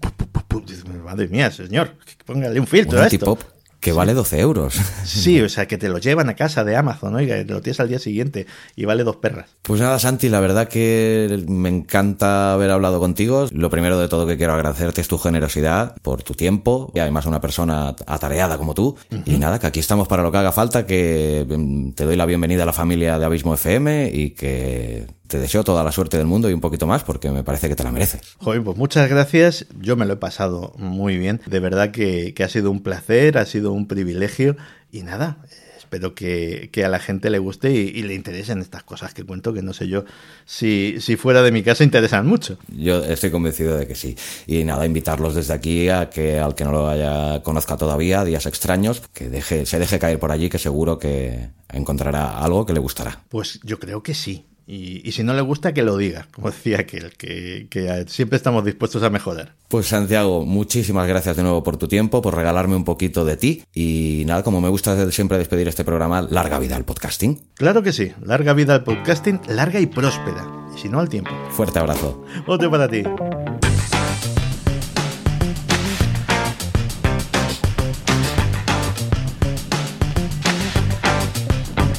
[1.05, 3.37] Madre mía, señor, póngale un filtro a esto.
[3.79, 4.75] Que vale 12 euros.
[5.07, 7.79] Sí, o sea, que te lo llevan a casa de Amazon, oiga, te lo tienes
[7.79, 9.55] al día siguiente y vale dos perras.
[9.61, 13.47] Pues nada, Santi, la verdad que me encanta haber hablado contigo.
[13.51, 17.25] Lo primero de todo que quiero agradecerte es tu generosidad por tu tiempo y además
[17.25, 18.95] una persona atareada como tú.
[19.25, 22.25] Y nada, que aquí estamos para lo que haga falta, que mm, te doy la
[22.25, 26.25] bienvenida a la familia de Abismo FM y que te deseo toda la suerte del
[26.25, 28.21] mundo y un poquito más porque me parece que te la mereces.
[28.39, 29.65] Joder, pues muchas gracias.
[29.79, 31.41] Yo me lo he pasado muy bien.
[31.45, 34.55] De verdad que, ha sido un placer, ha sido un privilegio
[34.91, 35.37] y nada.
[35.77, 39.61] Espero que, a la gente le guste y, le interesen estas cosas que cuento, que
[39.61, 40.03] no sé yo
[40.45, 42.57] si, si fuera de mi casa interesan mucho.
[42.67, 44.17] Yo estoy convencido de que sí.
[44.47, 48.45] Y nada, invitarlos desde aquí a que al que no lo haya conozca todavía, Días
[48.45, 52.79] Extraños, que deje, se deje caer por allí, que seguro que encontrará algo que le
[52.79, 53.23] gustará.
[53.29, 54.45] Pues yo creo que sí.
[54.69, 58.65] Y, si no le gusta, que lo diga, como decía aquel, que, que siempre estamos
[58.65, 59.53] dispuestos a mejorar.
[59.69, 63.63] Pues Santiago, muchísimas gracias de nuevo por tu tiempo, por regalarme un poquito de ti.
[63.73, 67.39] Y nada, como me gusta siempre despedir este programa, larga vida al podcasting.
[67.53, 70.45] Claro que sí, larga vida al podcasting, larga y próspera.
[70.75, 71.31] Y si no, al tiempo.
[71.51, 72.25] Fuerte abrazo.
[72.45, 73.03] Otro para ti.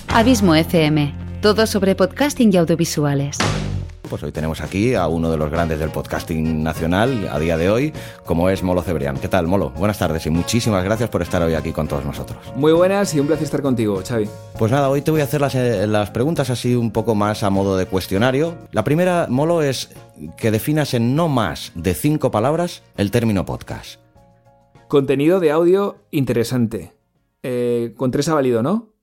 [0.08, 3.38] Abismo FM todo sobre podcasting y audiovisuales.
[4.08, 7.70] Pues hoy tenemos aquí a uno de los grandes del podcasting nacional a día de
[7.70, 7.92] hoy,
[8.24, 9.18] como es Molo Cebrián.
[9.18, 9.70] ¿Qué tal, Molo?
[9.70, 12.38] Buenas tardes y muchísimas gracias por estar hoy aquí con todos nosotros.
[12.56, 14.28] Muy buenas y un placer estar contigo, Xavi.
[14.58, 17.42] Pues nada, hoy te voy a hacer las, eh, las preguntas así un poco más
[17.42, 18.56] a modo de cuestionario.
[18.72, 19.90] La primera, Molo, es
[20.38, 24.00] que definas en no más de cinco palabras el término podcast.
[24.88, 26.94] Contenido de audio interesante.
[27.42, 28.97] Eh, con tres ha valido, ¿no?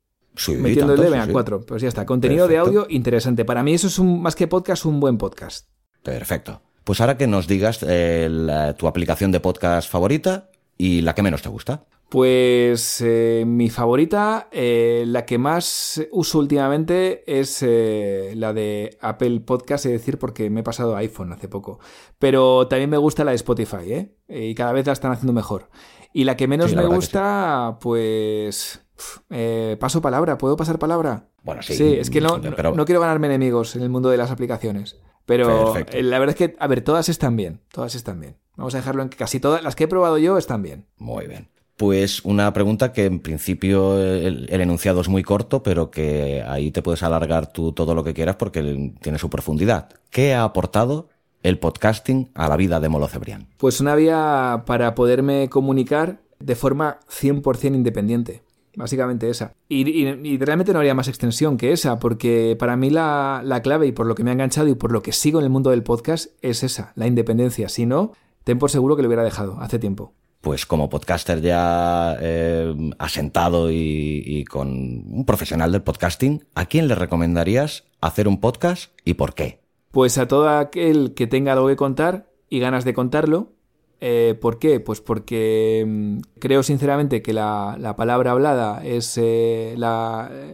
[0.57, 1.65] Metiendo el a 4.
[1.65, 2.05] Pues ya está.
[2.05, 3.45] Contenido de audio interesante.
[3.45, 5.67] Para mí eso es un, más que podcast, un buen podcast.
[6.03, 6.61] Perfecto.
[6.83, 8.29] Pues ahora que nos digas eh,
[8.77, 11.85] tu aplicación de podcast favorita y la que menos te gusta.
[12.09, 19.87] Pues eh, mi favorita, eh, la que más uso últimamente es la de Apple Podcast,
[19.87, 21.79] es decir, porque me he pasado a iPhone hace poco.
[22.19, 24.15] Pero también me gusta la de Spotify, ¿eh?
[24.29, 25.69] Y cada vez la están haciendo mejor.
[26.13, 28.84] Y la que menos me gusta, pues
[29.29, 31.27] eh, paso palabra, ¿puedo pasar palabra?
[31.43, 31.75] Bueno, sí.
[31.75, 34.97] Sí, es que no, no, quiero ganarme enemigos en el mundo de las aplicaciones.
[35.25, 37.61] Pero eh, la verdad es que, a ver, todas están bien.
[37.71, 38.37] Todas están bien.
[38.55, 40.85] Vamos a dejarlo en que casi todas las que he probado yo están bien.
[40.97, 41.49] Muy bien.
[41.77, 46.81] Pues una pregunta que en principio el, enunciado es muy corto, pero que ahí te
[46.81, 49.89] puedes alargar tú todo lo que quieras porque tiene su profundidad.
[50.09, 51.09] ¿Qué ha aportado
[51.43, 53.49] el podcasting a la vida de Molo Cebrián?
[53.57, 58.44] Pues una vía para poderme comunicar de forma 100% independiente.
[58.75, 59.53] Básicamente esa.
[59.69, 64.05] Y, realmente no habría más extensión que esa, porque para mí la, clave y por
[64.05, 66.31] lo que me ha enganchado y por lo que sigo en el mundo del podcast
[66.41, 67.69] es esa, la independencia.
[67.69, 70.13] Si no, ten por seguro que lo hubiera dejado hace tiempo.
[70.41, 76.87] Pues como podcaster ya eh, asentado y, y, con un profesional del podcasting, ¿a quién
[76.87, 79.61] le recomendarías hacer un podcast y por qué?
[79.89, 83.53] Pues a todo aquel que tenga algo que contar y ganas de contarlo
[84.01, 84.79] eh, ¿Por qué?
[84.79, 89.75] Pues porque mm, creo sinceramente que la, palabra hablada es eh,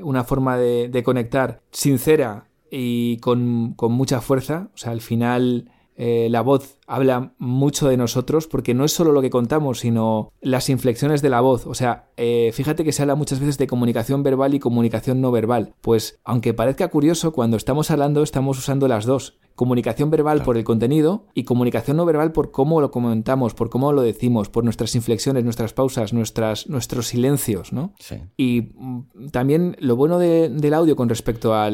[0.03, 4.69] una forma de, conectar sincera y con, con, mucha fuerza.
[4.73, 5.69] O sea, al final
[6.01, 10.31] eh, la voz habla mucho de nosotros porque no es solo lo que contamos, sino
[10.41, 11.67] las inflexiones de la voz.
[11.67, 12.09] O sea,
[12.53, 15.73] fíjate que se habla muchas veces de comunicación verbal y comunicación no verbal.
[15.81, 20.63] Pues aunque parezca curioso, cuando estamos hablando estamos usando las dos comunicación verbal por el
[20.63, 24.95] contenido y comunicación no verbal por cómo lo comentamos, por cómo lo decimos, por nuestras
[24.95, 27.93] inflexiones, nuestras pausas, nuestras, nuestros silencios, ¿no?
[27.99, 28.15] Sí.
[28.37, 31.69] Y mm, también lo bueno del audio con respecto a,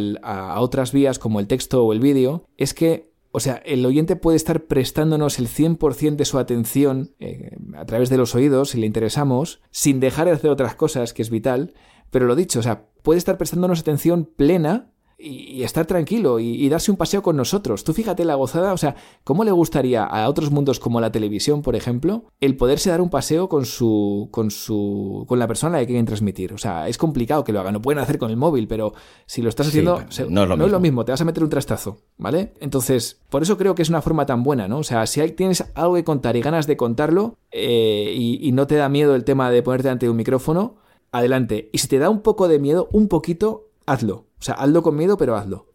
[0.59, 4.37] otras vías como el texto o el vídeo es que o sea, el oyente puede
[4.37, 8.85] estar prestándonos el 100% de su atención eh, a través de los oídos, si le
[8.85, 11.73] interesamos, sin dejar de hacer otras cosas, que es vital.
[12.09, 16.91] Pero lo dicho, o sea, puede estar prestándonos atención plena y, estar tranquilo y, darse
[16.91, 17.83] un paseo con nosotros.
[17.83, 21.61] Tú fíjate la gozada, o sea, ¿cómo le gustaría a otros mundos como la televisión,
[21.61, 25.79] por ejemplo, el poderse dar un paseo con su, con su, con la persona a
[25.79, 26.53] la que quieren transmitir?
[26.53, 28.93] O sea, es complicado que lo hagan, no pueden hacer con el móvil, pero
[29.25, 31.03] si lo estás haciendo, no, es lo, mismo.
[31.03, 32.53] te vas a meter un trastazo, ¿vale?
[32.59, 34.79] Entonces, por eso creo que es una forma tan buena, ¿no?
[34.79, 38.51] O sea, si hay, tienes algo que contar y ganas de contarlo eh, y, y
[38.51, 40.75] no te da miedo el tema de ponerte ante un micrófono,
[41.11, 41.69] adelante.
[41.73, 44.26] Y si te da un poco de miedo, un poquito, hazlo.
[44.39, 45.67] O sea, hazlo con miedo, pero hazlo.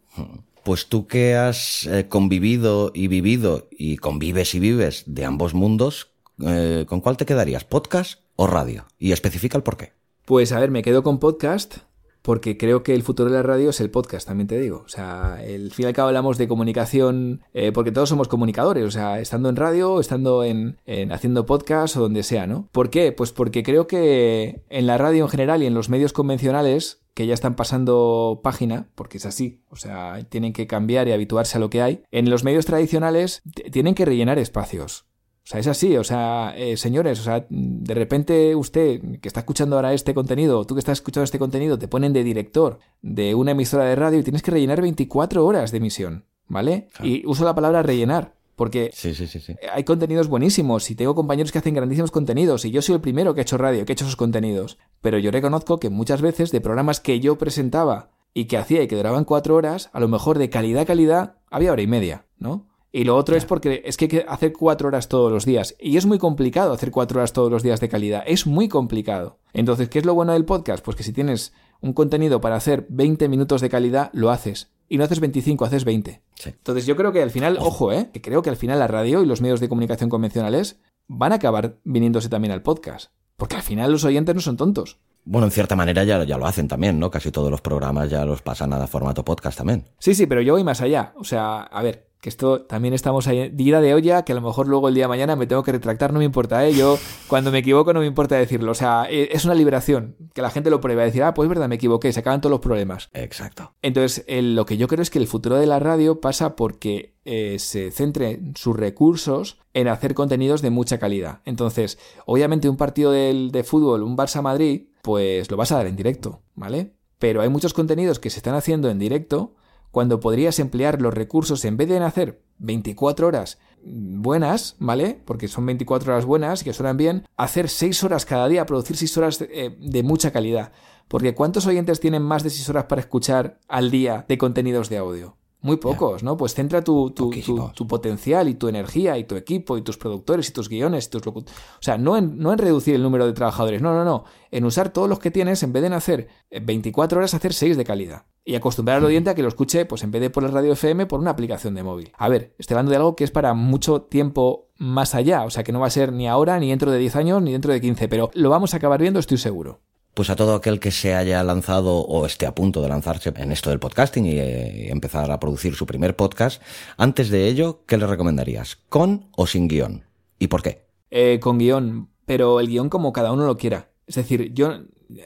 [0.63, 6.11] Pues tú que has eh, convivido y vivido y convives y vives de ambos mundos,
[6.45, 7.65] eh, ¿con cuál te quedarías?
[7.65, 8.85] ¿Podcast o radio?
[8.97, 9.91] Y especifica el por qué.
[10.25, 11.79] Pues a ver, me quedo con podcast
[12.21, 14.83] porque creo que el futuro de la radio es el podcast, también te digo.
[14.85, 18.85] O sea, el fin y al cabo hablamos de comunicación, eh, porque todos somos comunicadores,
[18.85, 20.77] o sea, estando en radio, estando en,
[21.11, 22.69] haciendo podcast o donde sea, ¿no?
[22.71, 23.11] ¿Por qué?
[23.11, 27.27] Pues porque creo que en la radio en general y en los medios convencionales, que
[27.27, 31.59] ya están pasando página, porque es así, o sea, tienen que cambiar y habituarse a
[31.59, 35.05] lo que hay, en los medios tradicionales tienen que rellenar espacios.
[35.45, 39.41] O sea, es así, o sea, eh, señores, o sea, de repente usted que está
[39.41, 43.35] escuchando ahora este contenido, tú que estás escuchando este contenido, te ponen de director de
[43.35, 46.87] una emisora de radio y tienes que rellenar 24 horas de emisión, ¿vale?
[47.03, 51.51] Y uso la palabra rellenar, porque sí, sí, sí, hay contenidos buenísimos y tengo compañeros
[51.51, 53.95] que hacen grandísimos contenidos y yo soy el primero que he hecho radio, que he
[53.95, 54.77] hecho esos contenidos.
[55.01, 58.87] Pero yo reconozco que muchas veces de programas que yo presentaba y que hacía y
[58.87, 62.25] que duraban cuatro horas, a lo mejor de calidad a calidad había hora y media,
[62.37, 62.67] ¿no?
[62.95, 65.75] Y lo otro es porque es que hay que hacer cuatro horas todos los días.
[65.79, 68.23] Y es muy complicado hacer cuatro horas todos los días de calidad.
[68.27, 69.39] Es muy complicado.
[69.51, 70.85] Entonces, ¿qué es lo bueno del podcast?
[70.85, 74.71] Pues que si tienes un contenido para hacer 20 minutos de calidad, lo haces.
[74.93, 76.21] Y no haces 25, haces 20.
[76.45, 78.11] Entonces yo creo que al final, ojo, ¿eh?
[78.13, 81.37] Que creo que al final la radio y los medios de comunicación convencionales van a
[81.37, 83.11] acabar viniéndose también al podcast.
[83.35, 84.99] Porque al final los oyentes no son tontos.
[85.25, 87.09] Bueno, en cierta manera ya, ya lo hacen también, ¿no?
[87.09, 89.89] Casi todos los programas ya los pasan a formato podcast también.
[89.97, 91.13] Sí, sí, pero yo voy más allá.
[91.17, 94.39] O sea, a ver, que esto también estamos ahí, día de olla, que a lo
[94.39, 96.73] mejor luego el día de mañana me tengo que retractar, no me importa, ¿eh?
[96.73, 100.41] Yo cuando me equivoco no me importa decirlo, o sea, e, es una liberación, que
[100.41, 102.51] la gente lo pruebe, a decir, ah, pues es verdad, me equivoqué, se acaban todos
[102.51, 103.09] los problemas.
[103.11, 103.73] Exacto.
[103.81, 107.57] Entonces, lo que yo creo es que el futuro de la radio pasa porque eh,
[107.59, 111.41] se centre sus recursos en hacer contenidos de mucha calidad.
[111.43, 115.97] Entonces, obviamente un partido de, de fútbol, un Barça-Madrid, pues lo vas a dar en
[115.97, 116.93] directo, ¿vale?
[117.19, 119.55] Pero hay muchos contenidos que se están haciendo en directo
[119.93, 125.21] cuando podrías emplear los recursos en vez de hacer 24 horas buenas, ¿vale?
[125.23, 129.17] Porque son 24 horas buenas que suenan bien, hacer 6 horas cada día, producir 6
[129.17, 130.71] horas de, eh, de, mucha calidad.
[131.07, 134.97] Porque ¿cuántos oyentes tienen más de 6 horas para escuchar al día de contenidos de
[134.97, 135.37] audio?
[135.63, 136.35] Muy pocos, ¿no?
[136.35, 137.31] Pues centra tu, tu,
[137.73, 141.09] tu, potencial y tu energía y tu equipo y tus productores y tus guiones.
[141.09, 141.43] tus O
[141.79, 144.25] sea, no en, no en reducir el número de trabajadores, no, no, no.
[144.51, 147.85] En usar todos los que tienes en vez de hacer 24 horas, hacer 6 de
[147.85, 148.25] calidad.
[148.43, 150.73] Y acostumbrar al oyente a que lo escuche, pues en vez de por la radio
[150.73, 152.11] FM, por una aplicación de móvil.
[152.17, 155.45] A ver, estoy hablando de algo que es para mucho tiempo más allá.
[155.45, 157.53] O sea, que no va a ser ni ahora, ni dentro de 10 años, ni
[157.53, 158.09] dentro de 15.
[158.09, 159.79] Pero lo vamos a acabar viendo, estoy seguro
[160.13, 163.51] pues a todo aquel que se haya lanzado o esté a punto de lanzarse en
[163.51, 166.61] esto del podcasting y, eh, empezar a producir su primer podcast,
[166.97, 168.77] antes de ello, ¿qué le recomendarías?
[168.89, 170.03] ¿Con o sin guion?
[170.37, 170.85] ¿Y por qué?
[171.09, 173.89] Eh, con guion, pero el guion como cada uno lo quiera.
[174.05, 174.81] Es decir, yo,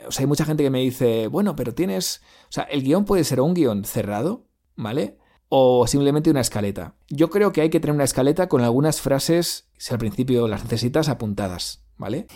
[0.07, 3.05] o sea, hay mucha gente que me dice, bueno, pero tienes, o sea, el guion
[3.05, 4.45] puede ser un guion cerrado,
[4.75, 5.17] ¿vale?
[5.49, 6.95] O simplemente una escaleta.
[7.09, 10.63] Yo creo que hay que tener una escaleta con algunas frases, si al principio las
[10.63, 12.27] necesitas, apuntadas, ¿vale?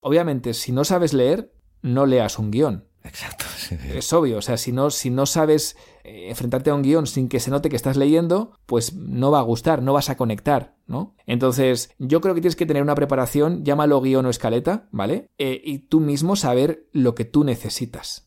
[0.00, 1.52] Obviamente, si no sabes leer,
[1.86, 2.84] no leas un guion.
[3.02, 3.44] Exacto.
[3.94, 7.28] Es obvio, o sea, si no, si no sabes eh, enfrentarte a un guion sin
[7.28, 10.76] que se note que estás leyendo, pues no va a gustar, no vas a conectar,
[10.86, 11.16] ¿no?
[11.26, 15.26] Entonces, yo creo que tienes que tener una preparación, llámalo guion o escaleta, ¿vale?
[15.38, 18.25] Eh, y tú mismo saber lo que tú necesitas.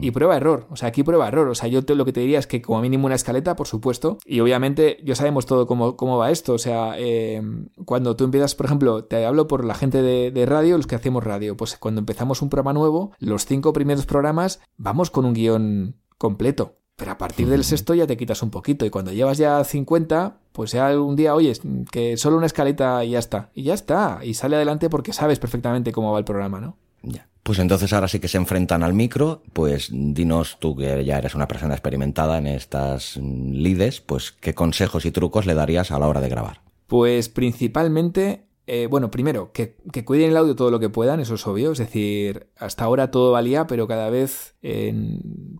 [0.00, 1.48] Y prueba error, o sea, aquí prueba error.
[1.48, 4.18] O sea, yo lo que te diría es que como mínimo una escaleta, por supuesto.
[4.24, 6.54] Y obviamente ya sabemos todo cómo, cómo va esto.
[6.54, 10.46] O sea, em, cuando tú empiezas, por ejemplo, te hablo por la gente de, de,
[10.46, 11.56] radio, los que hacemos radio.
[11.56, 16.76] Pues cuando empezamos un programa nuevo, los cinco primeros programas vamos con un guion completo.
[17.00, 18.84] Pero a partir del sexto ya te quitas un poquito.
[18.84, 21.54] Y cuando llevas ya 50, pues ya un día, oye,
[21.90, 23.50] que solo una escaleta y ya está.
[23.54, 24.20] Y ya está.
[24.22, 26.76] Y sale adelante porque sabes perfectamente cómo va el programa, ¿no?
[27.02, 27.29] Ya.
[27.42, 31.34] Pues entonces ahora sí que se enfrentan al micro, pues dinos tú que ya eres
[31.34, 36.06] una persona experimentada en estas lides, pues qué consejos y trucos le darías a la
[36.06, 36.60] hora de grabar.
[36.86, 41.44] Pues principalmente eh, bueno, primero, que, cuiden el audio todo lo que puedan, eso es
[41.44, 41.72] obvio.
[41.72, 44.54] Es decir, hasta ahora todo valía, pero cada vez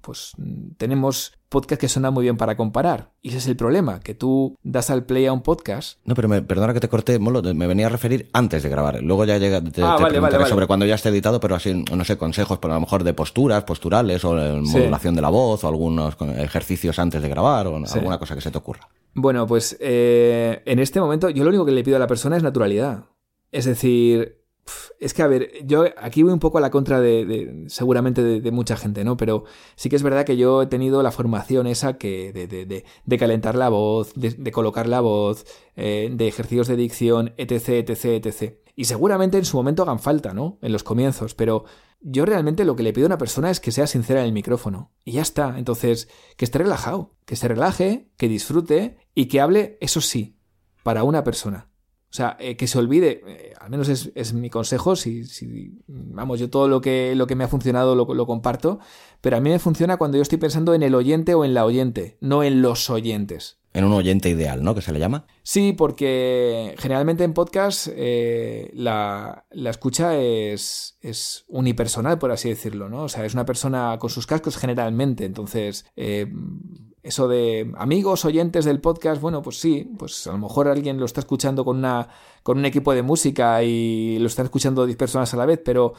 [0.01, 0.33] pues
[0.77, 3.11] tenemos podcasts que suenan muy bien para comparar.
[3.21, 5.99] Y ese es el problema, que tú das al play a un podcast.
[6.05, 9.03] No, pero me, perdona que te corté, Molo, me venía a referir antes de grabar.
[9.03, 12.17] Luego ya llega, te, ah, preguntaré sobre cuando ya esté editado, pero así, no sé,
[12.17, 16.17] consejos, por a lo mejor de posturas, posturales, o modulación de la voz, o algunos
[16.37, 18.89] ejercicios antes de grabar, o alguna cosa que se te ocurra.
[19.15, 22.37] Bueno, pues eh, en este momento yo lo único que le pido a la persona
[22.37, 23.07] es naturalidad.
[23.51, 24.41] Es decir,
[24.99, 28.51] es que, a ver, yo aquí voy un poco a la contra de, seguramente de,
[28.51, 29.17] mucha gente, ¿no?
[29.17, 29.45] Pero
[29.75, 33.55] sí que es verdad que yo he tenido la formación esa que de, de calentar
[33.57, 35.47] la voz, de, colocar la voz,
[35.77, 38.55] eh, de ejercicios de dicción, etc, etc, etc.
[38.77, 40.59] Y seguramente en su momento hagan falta, ¿no?
[40.63, 41.65] En los comienzos, pero
[42.01, 44.33] yo realmente lo que le pido a una persona es que sea sincera en el
[44.33, 44.93] micrófono.
[45.05, 45.59] Y ya está.
[45.59, 50.37] Entonces, que esté relajado, que se relaje, que disfrute y que hable, eso sí,
[50.83, 51.71] para una persona.
[52.11, 56.41] O sea, eh, que se olvide, eh, al menos es, mi consejo, si, si, vamos,
[56.41, 58.81] yo todo lo que, lo que me ha funcionado lo, lo, comparto,
[59.21, 61.65] pero a mí me funciona cuando yo estoy pensando en el oyente o en la
[61.65, 63.60] oyente, no en los oyentes.
[63.73, 64.75] En un oyente ideal, ¿no?
[64.75, 65.27] Que se le llama.
[65.43, 72.89] Sí, porque generalmente en podcast eh, la, la, escucha es, es, unipersonal, por así decirlo,
[72.89, 73.05] ¿no?
[73.05, 75.87] O sea, es una persona con sus cascos generalmente, entonces
[77.03, 81.07] eso de amigos, oyentes del podcast, bueno, pues sí, pues a lo mejor alguien lo
[81.07, 82.09] está escuchando con, una,
[82.43, 85.95] con un equipo de música y lo están escuchando 10 personas a la vez, pero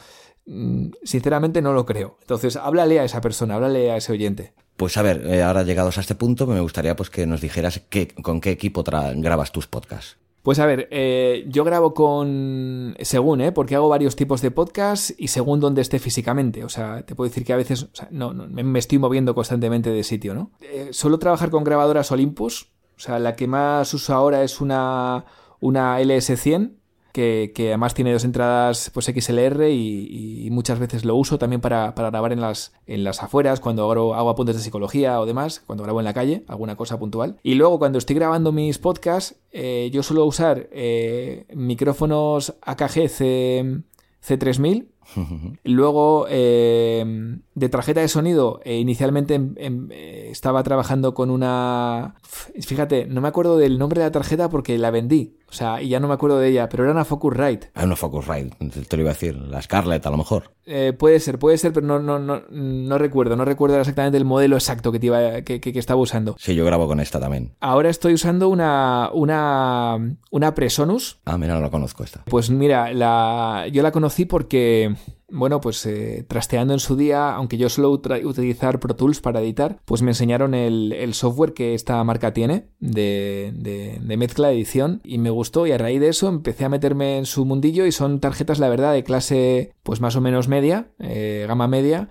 [0.46, 2.18] mm, sinceramente no lo creo.
[2.20, 4.54] Entonces, háblale a esa persona, háblale a ese oyente.
[4.76, 7.80] Pues a ver, eh, ahora llegados a este punto, me gustaría pues que nos dijeras
[7.88, 10.16] qué, con qué equipo grabas tus podcasts.
[10.42, 12.96] Pues a ver, eh, yo grabo con.
[13.00, 13.52] según, ¿eh?
[13.52, 16.64] Porque hago varios tipos de podcast y según donde esté físicamente.
[16.64, 17.86] O sea, te puedo decir que a veces.
[18.10, 20.50] no, me estoy moviendo constantemente de sitio, ¿no?
[20.60, 22.72] Eh, suelo trabajar con grabadoras Olympus.
[22.96, 25.26] O sea, la que más uso ahora es una,
[25.60, 26.72] una LS100
[27.12, 32.32] que, además tiene dos entradas pues XLR y, muchas veces lo uso también para, grabar
[32.32, 36.00] en las, en las afueras, cuando hago, hago, apuntes de psicología o demás, cuando grabo
[36.00, 37.38] en la calle, alguna cosa puntual.
[37.42, 43.82] Y luego cuando estoy grabando mis podcasts, eh, yo suelo usar eh, micrófonos AKG C,
[44.26, 44.91] C3000
[45.64, 52.14] Luego, eh, de tarjeta de sonido, eh, inicialmente em, em, eh, estaba trabajando con una...
[52.60, 55.36] Fíjate, no me acuerdo del nombre de la tarjeta porque la vendí.
[55.48, 57.70] O sea, y ya no me acuerdo de ella, pero era una Focusrite.
[57.74, 58.56] Ah, una Focusrite,
[58.88, 59.36] te lo iba a decir.
[59.36, 60.54] La Scarlett, a lo mejor.
[60.98, 63.36] puede ser, puede ser, pero no, no, no, no recuerdo.
[63.36, 66.36] No recuerdo exactamente el modelo exacto que, te iba, que, que, estaba usando.
[66.38, 67.54] Sí, yo grabo con esta también.
[67.60, 69.98] Ahora estoy usando una, una,
[70.30, 71.20] una Presonus.
[71.26, 72.24] Ah, mira, no la conozco esta.
[72.24, 74.94] Pues mira, la, yo la conocí porque
[75.32, 79.80] bueno, pues eh, trasteando en su día, aunque yo suelo utilizar Pro Tools para editar,
[79.84, 85.30] pues me enseñaron el, software que esta marca tiene de, de, mezcla, edición, y me
[85.30, 88.58] gustó y a raíz de eso empecé a meterme en su mundillo y son tarjetas,
[88.58, 92.08] la verdad, de clase pues más o menos media, eh, gama media,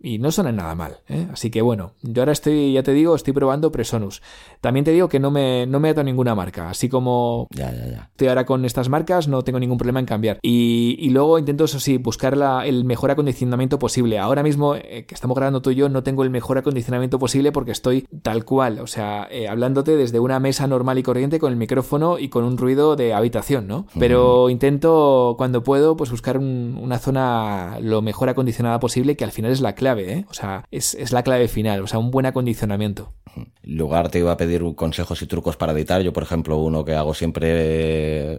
[0.00, 0.98] y no suenan nada mal.
[1.08, 1.26] ¿eh?
[1.32, 4.22] Así que bueno, yo ahora estoy, ya te digo, estoy probando Presonus.
[4.60, 7.72] También te digo que no me, no me ato a ninguna marca, así como ya,
[7.72, 8.08] ya, ya.
[8.10, 10.38] estoy ahora con estas marcas, no tengo ningún problema en cambiar.
[10.42, 14.18] Y, y luego intento, eso sí, buscar la el mejor acondicionamiento posible.
[14.18, 17.52] Ahora mismo eh, que estamos grabando tú y yo no tengo el mejor acondicionamiento posible
[17.52, 21.52] porque estoy tal cual, o sea, eh, hablándote desde una mesa normal y corriente con
[21.52, 23.86] el micrófono y con un ruido de habitación, ¿no?
[23.98, 29.52] Pero intento cuando puedo pues buscar una zona lo mejor acondicionada posible que al final
[29.52, 30.26] es la clave, ¿eh?
[30.30, 33.12] O sea, es, es la clave final, o sea, un buen acondicionamiento.
[33.36, 36.02] En lugar te iba a pedir consejos y trucos para editar.
[36.02, 38.34] Yo, por ejemplo, uno que hago siempre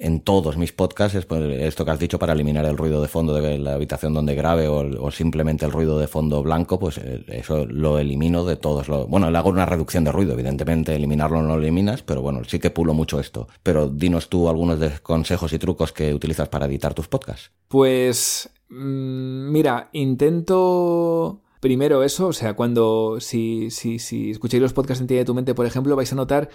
[0.00, 3.08] en todos mis podcasts es pues, esto que has dicho para eliminar el ruido de
[3.08, 7.24] fondo de la habitación donde grabe o, simplemente el ruido de fondo blanco, pues eh,
[7.28, 8.88] eso lo elimino de todos.
[8.88, 12.42] Lo, bueno, le hago una reducción de ruido, evidentemente eliminarlo no lo eliminas, pero bueno,
[12.44, 13.48] sí que pulo mucho esto.
[13.62, 17.50] Pero dinos tú algunos de consejos y trucos que utilizas para editar tus podcasts.
[17.68, 25.00] Pues mm, mira, intento Primero eso, o sea, cuando si, si, si escucháis los podcasts
[25.00, 26.48] en de tu mente, por ejemplo, vais a notar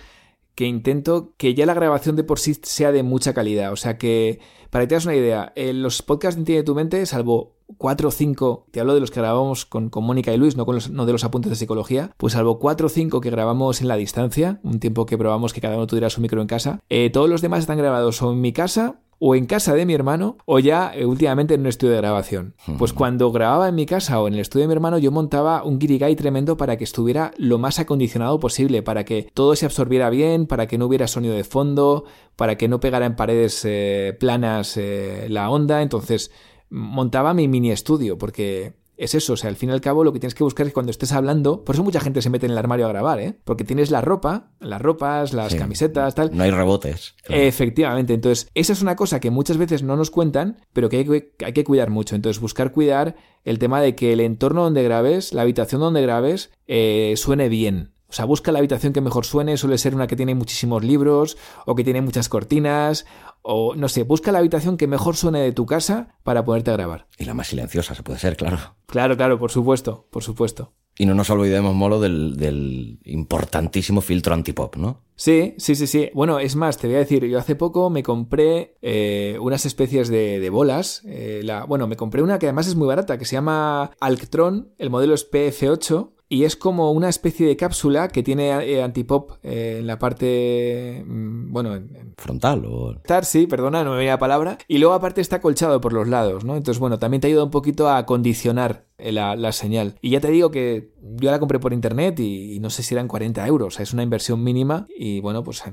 [0.57, 3.71] que intento que ya la grabación de por sí sea de mucha calidad.
[3.71, 4.39] O sea que,
[4.71, 8.11] para que te hagas una idea, en los podcasts de tu mente, salvo cuatro o
[8.11, 10.89] cinco, te hablo de los que grabamos con, con Mónica y Luis, no, con los,
[10.89, 13.97] no de los apuntes de psicología, pues salvo cuatro o cinco que grabamos en la
[13.97, 17.29] distancia, un tiempo que probamos que cada uno tuviera su micro en casa, eh, todos
[17.29, 20.59] los demás están grabados o en mi casa o en casa de mi hermano o
[20.59, 22.55] ya eh, últimamente en un estudio de grabación.
[22.77, 25.63] Pues cuando grababa en mi casa o en el estudio de mi hermano yo montaba
[25.63, 30.09] un guirigay tremendo para que estuviera lo más acondicionado posible, para que todo se absorbiera
[30.09, 32.05] bien, para que no hubiera sonido de fondo,
[32.35, 35.81] para que no pegara en paredes eh, planas eh, la onda.
[35.81, 36.31] Entonces
[36.69, 40.11] montaba mi mini estudio porque es eso, o sea, al fin y al cabo lo
[40.11, 42.51] que tienes que buscar es cuando estés hablando, por eso mucha gente se mete en
[42.51, 43.35] el armario a grabar, ¿eh?
[43.43, 46.35] Porque tienes la ropa, las ropas, las camisetas, tal.
[46.35, 47.15] No hay rebotes.
[47.29, 51.05] Efectivamente, entonces esa es una cosa que muchas veces no nos cuentan, pero que hay,
[51.05, 52.15] que hay que cuidar mucho.
[52.15, 56.51] Entonces buscar cuidar el tema de que el entorno donde grabes, la habitación donde grabes,
[56.67, 57.93] eh, suene bien.
[58.09, 61.37] O sea, busca la habitación que mejor suene, suele ser una que tiene muchísimos libros
[61.65, 63.05] o que tiene muchas cortinas
[63.41, 67.07] o no sé, busca la habitación que mejor suene de tu casa para poderte grabar.
[67.17, 68.57] Y la más silenciosa, se puede ser, claro.
[68.87, 70.73] Claro, claro, por supuesto, por supuesto.
[70.99, 75.03] Y no nos olvidemos, Molo, del, importantísimo filtro antipop, ¿no?
[75.15, 76.09] Sí, sí, sí, sí.
[76.13, 80.09] Bueno, es más, te voy a decir, yo hace poco me compré eh, unas especies
[80.09, 81.03] de, bolas.
[81.05, 84.73] Eh, la, bueno, me compré una que además es muy barata, que se llama Alctron,
[84.77, 89.31] el modelo es PF8, y es como una especie de cápsula que tiene eh, antipop
[89.43, 91.79] eh, en la parte, mm, bueno,
[92.17, 95.93] frontal o sí, perdona, no me venía la palabra, y luego aparte está colchado por
[95.93, 96.57] los lados, ¿no?
[96.57, 99.95] Entonces, bueno, también te ayuda un poquito a condicionar eh, la, señal.
[100.01, 103.07] Y ya te digo que yo la compré por internet y, no sé si eran
[103.07, 105.63] 40 euros, o sea, es una inversión mínima y bueno, pues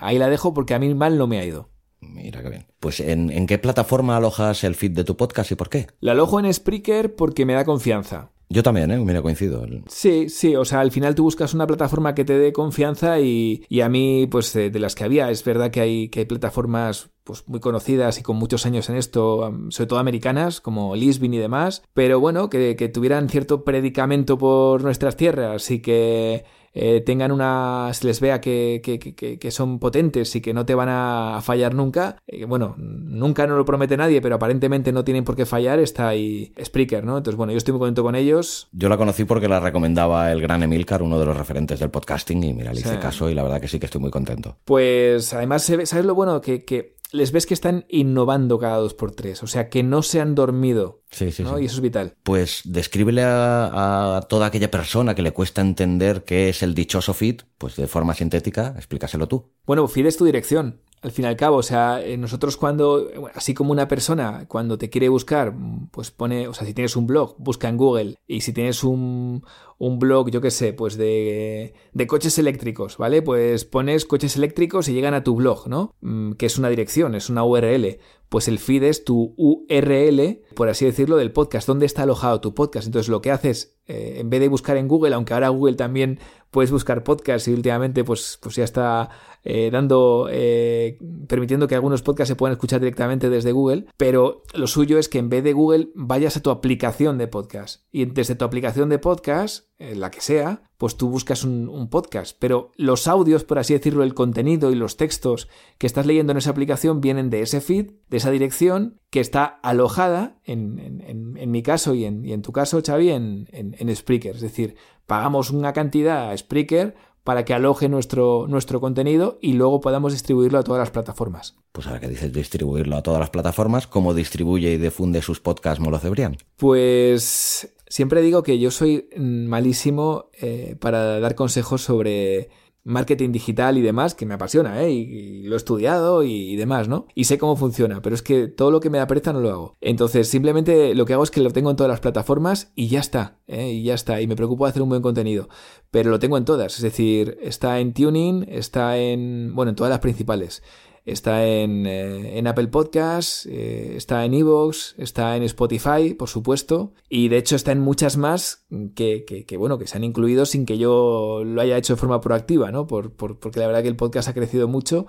[0.00, 1.68] ahí la dejo porque a mí mal no me ha ido.
[2.00, 2.66] Mira qué bien.
[2.80, 5.86] Pues ¿en, ¿en, qué plataforma alojas el feed de tu podcast y por qué?
[6.00, 8.33] La alojo en Spreaker porque me da confianza.
[8.48, 8.98] Yo también, ¿eh?
[8.98, 9.66] Mira, coincido.
[9.88, 13.64] Sí, sí, o sea, al final tú buscas una plataforma que te dé confianza y,
[13.82, 17.48] a mí, pues de, las que había, es verdad que hay, que hay plataformas pues
[17.48, 21.82] muy conocidas y con muchos años en esto, sobre todo americanas, como Lisbon y demás,
[21.94, 26.44] pero bueno, que, que tuvieran cierto predicamento por nuestras tierras y que
[26.74, 27.90] eh, tengan una.
[27.92, 32.16] se les vea que, que, son potentes y que no te van a fallar nunca.
[32.26, 35.78] Eh, bueno, nunca no lo promete nadie, pero aparentemente no tienen por qué fallar.
[35.78, 37.16] Está ahí Spreaker, ¿no?
[37.16, 38.68] Entonces, bueno, yo estoy muy contento con ellos.
[38.72, 42.42] Yo la conocí porque la recomendaba el gran Emilcar, uno de los referentes del podcasting,
[42.42, 44.56] y mira, le hice caso y la verdad que sí que estoy muy contento.
[44.64, 46.40] Pues además, ¿sabes lo bueno?
[46.40, 50.02] Que, que les ves que están innovando cada dos por tres, o sea, que no
[50.02, 51.02] se han dormido.
[51.10, 52.14] Sí, sí, Y eso es vital.
[52.24, 57.42] Pues descríbele a, toda aquella persona que le cuesta entender qué es el dichoso feed,
[57.56, 59.52] pues de forma sintética, explícaselo tú.
[59.64, 60.80] Bueno, feed es tu dirección.
[61.02, 64.78] Al fin y al cabo, o sea, eh, nosotros cuando, así como una persona, cuando
[64.78, 65.54] te quiere buscar,
[65.90, 69.44] pues pone, o sea, si tienes un blog, busca en Google, y si tienes un,
[69.86, 73.20] un blog, yo qué sé, pues de, de, coches eléctricos, ¿vale?
[73.20, 75.94] Pues pones coches eléctricos y llegan a tu blog, ¿no?
[76.00, 77.98] Mm, que es una dirección, es una URL.
[78.30, 81.68] Pues el feed es tu URL, por así decirlo, del podcast.
[81.68, 82.86] ¿Dónde está alojado tu podcast?
[82.86, 86.18] Entonces lo que haces, eh, en vez de buscar en Google, aunque ahora Google también
[86.50, 89.10] puedes buscar podcasts y últimamente pues, pues ya está
[89.44, 94.66] eh, dando, eh, permitiendo que algunos podcasts se puedan escuchar directamente desde Google, pero lo
[94.66, 98.36] suyo es que en vez de Google vayas a tu aplicación de podcast y desde
[98.36, 103.44] tu aplicación de podcast, la que sea, pues tú buscas un, podcast, pero los audios,
[103.44, 107.28] por así decirlo, el contenido y los textos que estás leyendo en esa aplicación vienen
[107.28, 112.24] de ese feed, de esa dirección que está alojada, en, en, mi caso y en,
[112.24, 114.36] y en, tu caso, Xavi, en, en Spreaker.
[114.36, 114.76] Es decir,
[115.06, 116.94] pagamos una cantidad a Spreaker
[117.24, 121.56] para que aloje nuestro, nuestro contenido y luego podamos distribuirlo a todas las plataformas.
[121.72, 125.80] Pues ahora que dices distribuirlo a todas las plataformas, ¿cómo distribuye y difunde sus podcasts
[125.80, 126.36] Molo Cebrián?
[126.56, 132.50] Pues siempre digo que yo soy malísimo eh, para dar consejos sobre
[132.84, 134.90] marketing digital y demás, que me apasiona, ¿eh?
[134.90, 137.06] Y, lo he estudiado y, demás, ¿no?
[137.14, 139.50] Y sé cómo funciona, pero es que todo lo que me da pereza no lo
[139.50, 139.76] hago.
[139.80, 143.00] Entonces, simplemente lo que hago es que lo tengo en todas las plataformas y ya
[143.00, 143.72] está, ¿eh?
[143.72, 144.20] Y ya está.
[144.20, 145.48] Y me preocupo de hacer un buen contenido.
[145.90, 149.90] Pero lo tengo en todas, es decir, está en Tuning, está en, bueno, en todas
[149.90, 150.62] las principales.
[151.04, 156.94] Está en, eh, en Apple Podcasts, eh, está en Evox, está en Spotify, por supuesto,
[157.10, 160.64] y de hecho está en muchas más que, que, bueno, que se han incluido sin
[160.64, 162.86] que yo lo haya hecho de forma proactiva, ¿no?
[162.86, 165.06] Por, por, porque la verdad que el podcast ha crecido mucho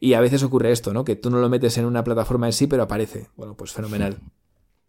[0.00, 1.04] y a veces ocurre esto, ¿no?
[1.04, 3.28] Que tú no lo metes en una plataforma en sí, pero aparece.
[3.36, 4.18] Bueno, pues fenomenal.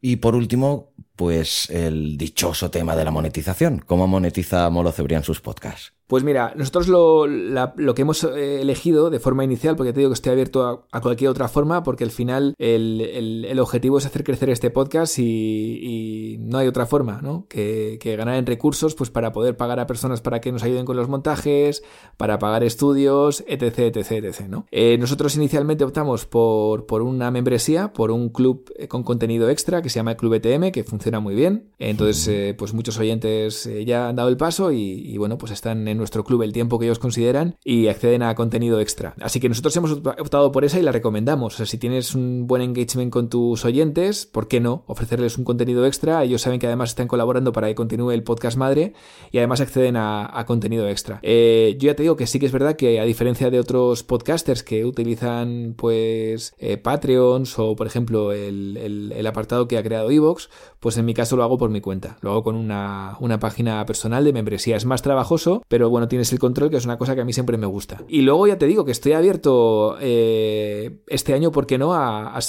[0.02, 3.84] Y por último, pues el dichoso tema de la monetización.
[3.86, 5.98] ¿Cómo monetiza Molo Cebrián sus podcasts?
[6.08, 10.10] Pues mira, nosotros lo, lo, que hemos eh, elegido de forma inicial, porque te digo
[10.10, 13.02] que estoy abierto a, cualquier otra forma, porque al final el,
[13.46, 17.46] el, objetivo es hacer crecer este podcast y, no hay otra forma, ¿no?
[17.50, 20.86] Que, que, ganar en recursos, pues para poder pagar a personas para que nos ayuden
[20.86, 21.84] con los montajes,
[22.16, 24.66] para pagar estudios, etc, etc, etc, ¿no?
[24.72, 29.82] Eh, nosotros inicialmente optamos por, por una membresía, por un club eh, con contenido extra
[29.82, 31.72] que se llama el Club ETM, que funciona muy bien.
[31.80, 35.98] Entonces, pues muchos oyentes ya han dado el paso y, y bueno, pues están en
[35.98, 39.16] nuestro club el tiempo que ellos consideran y acceden a contenido extra.
[39.22, 41.56] Así que nosotros hemos optado por esa y la recomendamos.
[41.56, 44.84] O sea, si tienes un buen engagement con tus oyentes, ¿por qué no?
[44.88, 46.24] Ofrecerles un contenido extra.
[46.24, 48.94] Ellos saben que además están colaborando para que continúe el podcast madre
[49.32, 51.20] y además acceden a, contenido extra.
[51.24, 54.04] Eh, yo ya te digo que sí que es verdad que a diferencia de otros
[54.04, 60.50] podcasters que utilizan pues eh, Patreons o por ejemplo el, apartado que ha creado Evox,
[60.80, 62.18] pues en mi caso lo hago por mi cuenta.
[62.22, 64.76] Lo hago con una, una página personal de membresía.
[64.76, 67.34] Es más trabajoso, pero bueno, tienes el control, que es una cosa que a mí
[67.34, 68.04] siempre me gusta.
[68.08, 71.94] Y luego ya te digo que estoy abierto eh, este año, ¿por qué no?
[71.94, 72.42] A, a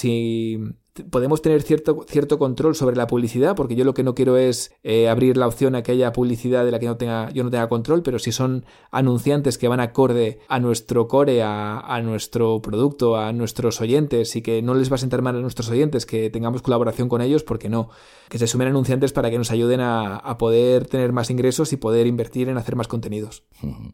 [1.11, 4.72] podemos tener cierto, cierto control sobre la publicidad, porque yo lo que no quiero es
[4.82, 7.51] eh, abrir la opción a que haya publicidad de la que no tenga, yo no
[7.51, 12.61] tenga control, pero si son anunciantes que van acorde a nuestro core, a, a nuestro
[12.62, 16.07] producto, a nuestros oyentes y que no les va a sentar mal a nuestros oyentes
[16.07, 17.90] que tengamos colaboración con ellos, porque no?
[18.28, 21.76] Que se sumen anunciantes para que nos ayuden a, a poder tener más ingresos y
[21.76, 23.42] poder invertir en hacer más contenidos.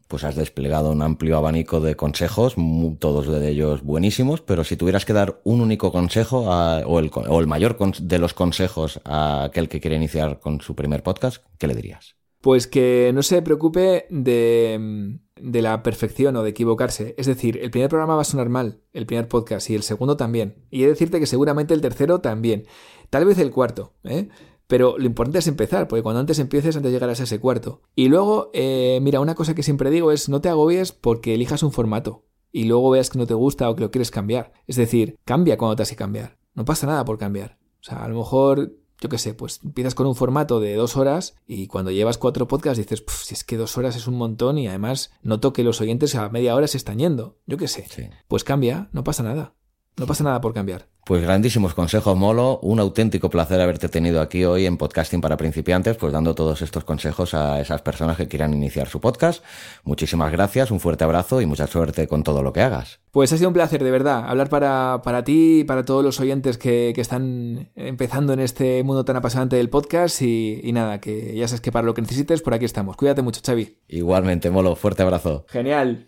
[0.07, 2.55] Pues has desplegado un amplio abanico de consejos,
[2.99, 7.47] todos de ellos buenísimos, pero si tuvieras que dar un único consejo a, o el,
[7.47, 11.75] mayor de los consejos a aquel que quiere iniciar con su primer podcast, ¿qué le
[11.75, 12.15] dirías?
[12.41, 17.15] Pues que no se preocupe de, la perfección o de equivocarse.
[17.17, 20.15] Es decir, el primer programa va a sonar mal, el primer podcast, y el segundo
[20.15, 20.63] también.
[20.69, 22.65] Y he de decirte que seguramente el tercero también.
[23.09, 24.29] Tal vez el cuarto, ¿eh?
[24.67, 27.81] Pero lo importante es empezar, porque cuando antes empieces, antes llegarás a ese cuarto.
[27.95, 31.63] Y luego, eh, mira, una cosa que siempre digo es no te agobies porque elijas
[31.63, 32.25] un formato
[32.55, 34.53] y luego veas que no te gusta o que lo quieres cambiar.
[34.65, 36.37] Es decir, cambia cuando te has cambiar.
[36.55, 37.57] No pasa nada por cambiar.
[37.81, 40.97] O sea, a lo mejor, yo qué sé, pues empiezas con un formato de dos
[40.97, 44.57] horas y cuando llevas cuatro podcasts dices, si es que dos horas es un montón
[44.57, 47.37] y además noto que los oyentes a media hora se están yendo.
[47.45, 47.85] Yo qué sé.
[48.27, 49.53] Pues cambia, no pasa nada.
[49.97, 50.87] No pasa nada por cambiar.
[51.05, 52.59] Pues grandísimos consejos, Molo.
[52.63, 56.83] Un auténtico placer haberte tenido aquí hoy en Podcasting para Principiantes, pues dando todos estos
[56.83, 59.43] consejos a esas personas que quieran iniciar su podcast.
[59.83, 62.99] Muchísimas gracias, un fuerte abrazo y mucha suerte con todo lo que hagas.
[63.11, 66.19] Pues ha sido un placer, de verdad, hablar para, para ti y para todos los
[66.19, 70.23] oyentes que, que, están empezando en este mundo tan apasionante del podcast.
[70.23, 72.97] Y, y nada, que ya sabes que para lo que necesites, por aquí estamos.
[72.97, 73.77] Cuídate mucho, Xavi.
[73.87, 74.75] Igualmente, Molo.
[74.75, 75.45] Fuerte abrazo.
[75.49, 76.07] Genial.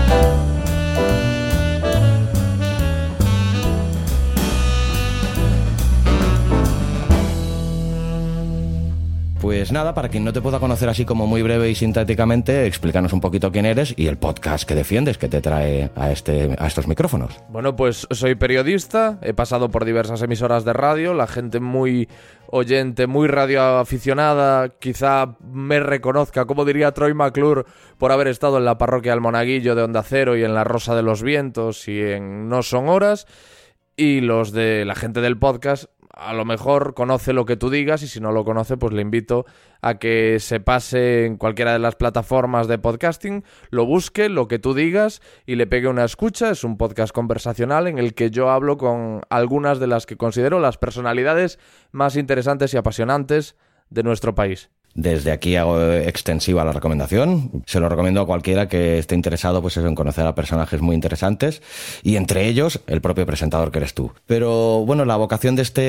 [9.41, 13.11] Pues nada, para quien no te pueda conocer así como muy breve y sintéticamente, explícanos
[13.11, 16.67] un poquito quién eres y el podcast que defiendes, que te trae a, este, a
[16.67, 17.39] estos micrófonos.
[17.49, 22.07] Bueno, pues soy periodista, he pasado por diversas emisoras de radio, la gente muy
[22.51, 27.63] oyente, muy radioaficionada, quizá me reconozca, como diría Troy McClure,
[27.97, 30.93] por haber estado en la parroquia del Monaguillo de Onda Cero y en la Rosa
[30.93, 33.25] de los Vientos y en No Son Horas.
[33.97, 38.03] Y los de la gente del podcast a lo mejor conoce lo que tú digas
[38.03, 39.45] y si no lo conoce, pues le invito
[39.81, 44.59] a que se pase en cualquiera de las plataformas de podcasting, lo busque, lo que
[44.59, 46.51] tú digas y le pegue una escucha.
[46.51, 50.59] Es un podcast conversacional en el que yo hablo con algunas de las que considero
[50.59, 51.59] las personalidades
[51.91, 53.55] más interesantes y apasionantes
[53.89, 54.69] de nuestro país.
[54.93, 57.63] Desde aquí hago extensiva la recomendación.
[57.65, 61.61] Se lo recomiendo a cualquiera que esté interesado pues en conocer a personajes muy interesantes
[62.03, 64.11] y entre ellos el propio presentador que eres tú.
[64.25, 65.81] Pero bueno, la vocación de este,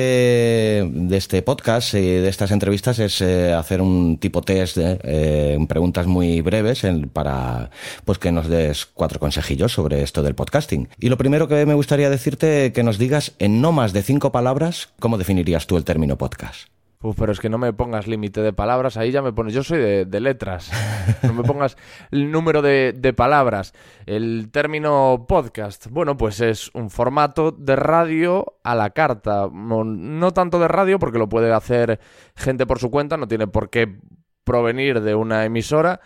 [0.91, 5.65] de este podcast y de estas entrevistas es eh, hacer un tipo test de eh,
[5.67, 7.69] preguntas muy breves para
[8.05, 10.89] pues que nos des cuatro consejillos sobre esto del podcasting.
[10.99, 14.31] Y lo primero que me gustaría decirte que nos digas en no más de cinco
[14.31, 16.72] palabras cómo definirías tú el término podcast.
[17.03, 19.53] Uf, pero es que no me pongas límite de palabras, ahí ya me pones.
[19.53, 20.71] Yo soy de, letras.
[21.23, 21.75] No me pongas
[22.11, 23.73] el número de, de, palabras.
[24.05, 29.49] El término podcast, bueno, pues es un formato de radio a la carta.
[29.51, 31.99] No, no tanto de radio, porque lo puede hacer
[32.37, 33.99] gente por su cuenta, no tiene por qué
[34.45, 35.99] provenir de una emisora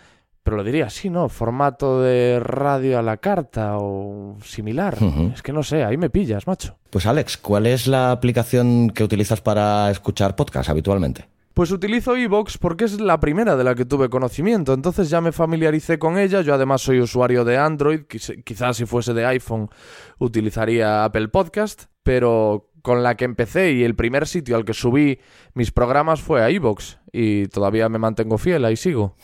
[0.48, 1.28] pero lo diría así, ¿no?
[1.28, 4.98] Formato de radio a la carta o similar.
[5.34, 6.78] Es que no sé, ahí me pillas, macho.
[6.90, 11.28] Pues Alex, ¿cuál es la aplicación que utilizas para escuchar podcast habitualmente?
[11.54, 15.34] Pues utilizo Evox porque es la primera de la que tuve conocimiento, entonces ya me
[15.34, 19.70] familiaricé con ella, yo además soy usuario de Android, quizás si fuese de iPhone
[20.18, 25.20] utilizaría Apple Podcast, pero con la que empecé y el primer sitio al que subí
[25.54, 29.18] mis programas fue a Evox y todavía me mantengo fiel, ahí sigo.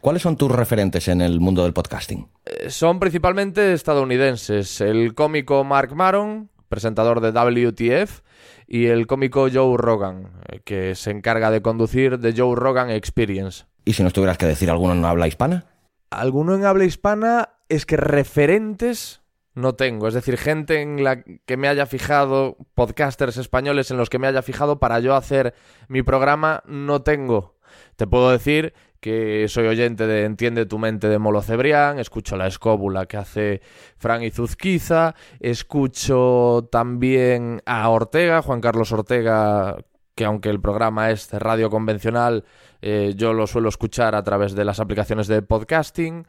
[0.00, 2.28] ¿Cuáles son tus referentes en el mundo del podcasting?
[2.46, 8.22] Eh, son principalmente estadounidenses, el cómico Mark Maron, presentador de WTF,
[8.66, 13.66] y el cómico Joe Rogan, eh, que se encarga de conducir The Joe Rogan Experience.
[13.84, 15.66] ¿Y si nos tuvieras que decir alguno en habla hispana?
[16.08, 19.20] Alguno en habla hispana es que referentes
[19.54, 20.08] no tengo.
[20.08, 24.26] Es decir, gente en la que me haya fijado, podcasters españoles en los que me
[24.26, 25.54] haya fijado para yo hacer
[25.88, 27.54] mi programa, no tengo.
[27.96, 32.46] Te puedo decir que soy oyente de Entiende tu mente de Molo Cebrián, escucho La
[32.46, 33.60] Escóbula que hace
[33.98, 39.76] Fran Izuzquiza, escucho también a Ortega, Juan Carlos Ortega,
[40.14, 42.44] que aunque el programa es de radio convencional,
[42.80, 46.26] eh, yo lo suelo escuchar a través de las aplicaciones de podcasting.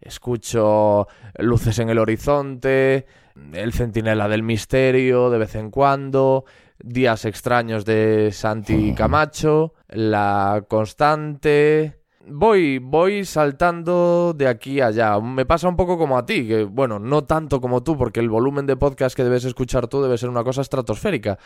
[0.00, 1.06] Escucho
[1.38, 3.06] Luces en el Horizonte,
[3.52, 6.44] El Centinela del Misterio de vez en cuando,
[6.80, 11.98] Días extraños de Santi Camacho, La Constante,
[12.30, 15.20] voy, voy saltando de aquí a allá.
[15.20, 18.28] Me pasa un poco como a ti, que bueno, no tanto como tú, porque el
[18.28, 21.38] volumen de podcast que debes escuchar tú debe ser una cosa estratosférica.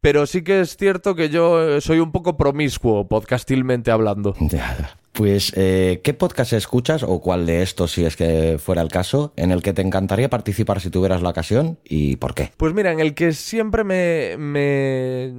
[0.00, 4.34] Pero sí que es cierto que yo eh, soy un poco promiscuo, podcastilmente hablando.
[5.16, 9.32] Pues, eh, ¿qué podcast escuchas o cuál de estos, si es que fuera el caso,
[9.36, 12.52] en el que te encantaría participar si tuvieras la ocasión y por qué?
[12.58, 15.32] Pues mira, en el que siempre me,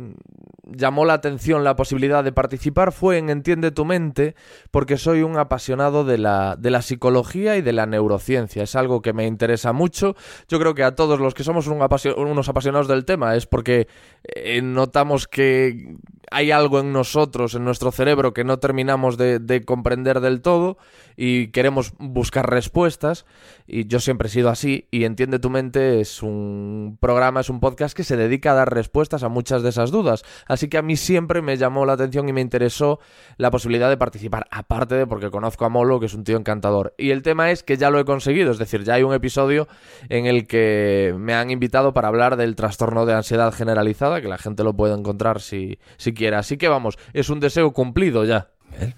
[0.65, 4.33] llamó la atención la posibilidad de participar fue en Entiende tu mente,
[4.71, 8.63] porque soy un apasionado de la, de la psicología y de la neurociencia.
[8.63, 10.15] Es algo que me interesa mucho.
[10.47, 13.87] Yo creo que a todos los que somos unos apasionados del tema es porque
[14.23, 15.97] eh, notamos que
[16.31, 20.77] hay algo en nosotros, en nuestro cerebro, que no terminamos de, comprender del todo
[21.15, 23.25] y queremos buscar respuestas.
[23.67, 24.87] Y yo siempre he sido así.
[24.89, 28.73] Y Entiende tu mente es un programa, es un podcast que se dedica a dar
[28.73, 30.23] respuestas a muchas de esas dudas.
[30.47, 32.99] Así que a mí siempre me llamó la atención y me interesó
[33.37, 34.47] la posibilidad de participar.
[34.51, 36.93] Aparte de porque conozco a Molo, que es un tío encantador.
[36.97, 38.51] Y el tema es que ya lo he conseguido.
[38.51, 39.67] Es decir, ya hay un episodio
[40.09, 44.37] en el que me han invitado para hablar del trastorno de ansiedad generalizada, que la
[44.37, 48.49] gente lo puede encontrar si, si Así que vamos, es un deseo cumplido ya.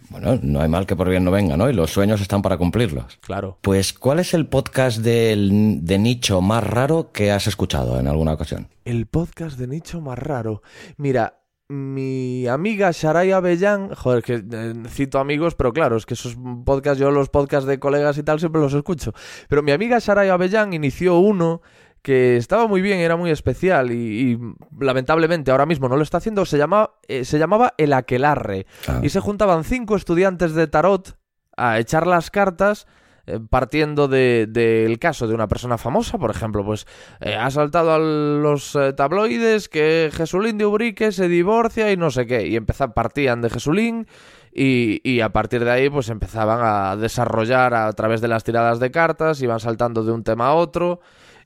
[0.09, 1.69] Bueno, no hay mal que por bien no venga, ¿no?
[1.69, 3.17] Y los sueños están para cumplirlos.
[3.21, 3.57] Claro.
[3.61, 8.67] Pues, ¿cuál es el podcast de nicho más raro que has escuchado en alguna ocasión?
[8.85, 10.61] El podcast de nicho más raro.
[10.97, 11.39] Mira,
[11.69, 16.99] mi amiga Sharay Avellán, joder, que eh, cito amigos, pero claro, es que esos podcasts,
[16.99, 19.13] yo los podcasts de colegas y tal siempre los escucho.
[19.47, 21.61] Pero mi amiga Sharay Avellán inició uno
[22.01, 24.39] que estaba muy bien, era muy especial y,
[24.79, 28.65] lamentablemente ahora mismo no lo está haciendo, se, llama, eh, se llamaba El Aquelarre.
[28.87, 29.01] Ah.
[29.03, 31.17] Y se juntaban cinco estudiantes de tarot
[31.57, 32.87] a echar las cartas
[33.25, 36.87] eh, partiendo del caso de una persona famosa, por ejemplo, pues
[37.19, 42.25] eh, ha saltado a los tabloides que Jesulín de Ubrique se divorcia y no sé
[42.25, 44.07] qué, y partían de Jesulín
[44.51, 48.79] y, y, a partir de ahí pues empezaban a desarrollar a través de las tiradas
[48.79, 51.01] de cartas, iban saltando de un tema a otro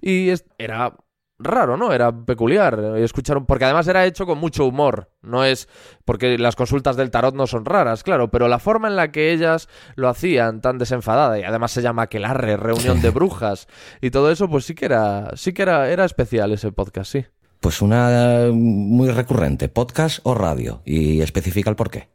[0.05, 0.97] y era
[1.39, 1.93] raro, ¿no?
[1.93, 5.69] Era peculiar escuchar, porque además era hecho con mucho humor, no es
[6.03, 9.31] porque las consultas del tarot no son raras, claro, pero la forma en la que
[9.31, 13.67] ellas lo hacían tan desenfadada y además se llama aquelarre, reunión de brujas
[14.01, 17.25] y todo eso, pues sí que era sí que era era especial ese podcast, sí.
[17.61, 22.09] Pues una muy recurrente, podcast o radio y especifica el por qué.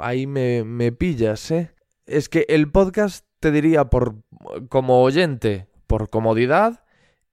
[0.00, 1.70] ahí me, me pillas, ¿eh?
[2.04, 4.16] Es que el podcast te diría por
[4.68, 6.84] como oyente por comodidad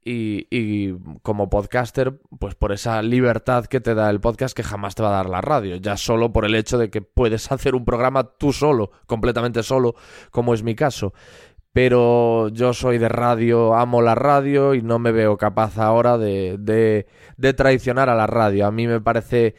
[0.08, 0.93] y,
[1.24, 5.10] como podcaster, pues por esa libertad que te da el podcast que jamás te va
[5.10, 8.24] a dar la radio, ya solo por el hecho de que puedes hacer un programa
[8.38, 9.95] tú solo, completamente solo,
[10.32, 11.14] como es mi caso.
[11.74, 16.56] Pero yo soy de radio, amo la radio y no me veo capaz ahora de,
[16.58, 18.66] de, de traicionar a la radio.
[18.68, 19.56] A mí me parece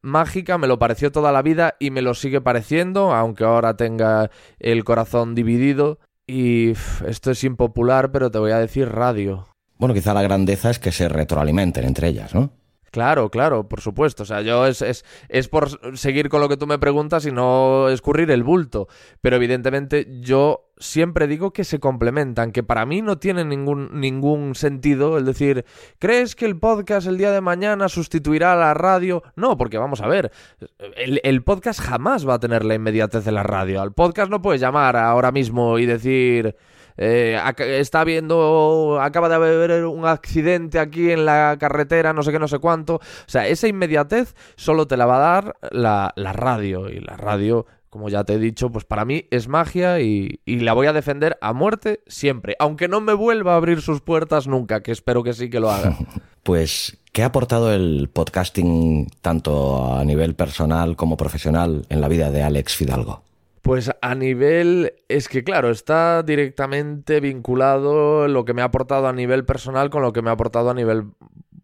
[0.00, 4.30] mágica, me lo pareció toda la vida y me lo sigue pareciendo, aunque ahora tenga
[4.60, 5.98] el corazón dividido.
[6.26, 6.72] Y
[7.06, 9.46] esto es impopular, pero te voy a decir radio.
[9.78, 12.50] Bueno, quizá la grandeza es que se retroalimenten entre ellas, ¿no?
[12.96, 14.22] Claro, claro, por supuesto.
[14.22, 17.30] O sea, yo es, es, es, por seguir con lo que tú me preguntas y
[17.30, 18.88] no escurrir el bulto.
[19.20, 24.54] Pero evidentemente yo siempre digo que se complementan, que para mí no tiene ningún, ningún
[24.54, 25.66] sentido el decir,
[25.98, 29.22] ¿crees que el podcast el día de mañana sustituirá a la radio?
[29.34, 30.32] No, porque vamos a ver,
[30.96, 33.82] el, el podcast jamás va a tener la inmediatez de la radio.
[33.82, 36.56] Al podcast no puedes llamar ahora mismo y decir...
[36.96, 42.38] Eh, está viendo, acaba de haber un accidente aquí en la carretera, no sé qué,
[42.38, 42.96] no sé cuánto.
[42.96, 46.88] O sea, esa inmediatez solo te la va a dar la, radio.
[46.88, 50.60] Y la radio, como ya te he dicho, pues para mí es magia y, y
[50.60, 52.56] la voy a defender a muerte siempre.
[52.58, 55.70] Aunque no me vuelva a abrir sus puertas nunca, que espero que sí que lo
[55.70, 55.96] haga.
[56.46, 62.30] Pues, ¿qué ha aportado el podcasting tanto a nivel personal como profesional en la vida
[62.30, 63.25] de Alex Fidalgo?
[63.66, 69.12] Pues a nivel, es que claro, está directamente vinculado lo que me ha aportado a
[69.12, 71.06] nivel personal con lo que me ha aportado a nivel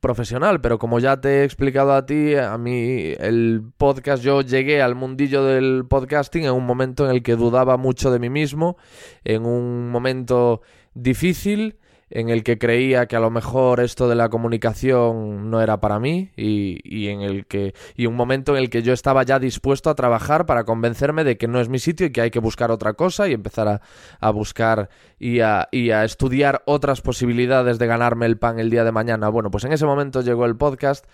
[0.01, 4.83] profesional, pero como ya te he explicado a ti, a mí el podcast, yo llegué
[4.83, 8.77] al mundillo del podcasting en un momento en el que dudaba mucho de mí mismo,
[9.23, 10.63] en un momento
[10.95, 11.79] difícil
[12.15, 15.99] en el que creía que a lo mejor esto de la comunicación no era para
[15.99, 19.89] mí y, en el que y un momento en el que yo estaba ya dispuesto
[19.89, 22.71] a trabajar para convencerme de que no es mi sitio y que hay que buscar
[22.71, 23.81] otra cosa y empezar
[24.21, 28.85] a, buscar y a, y a estudiar otras posibilidades de ganarme el pan el día
[28.85, 29.31] de mañana.
[29.31, 31.07] Bueno, pues en ese momento llegó el podcast,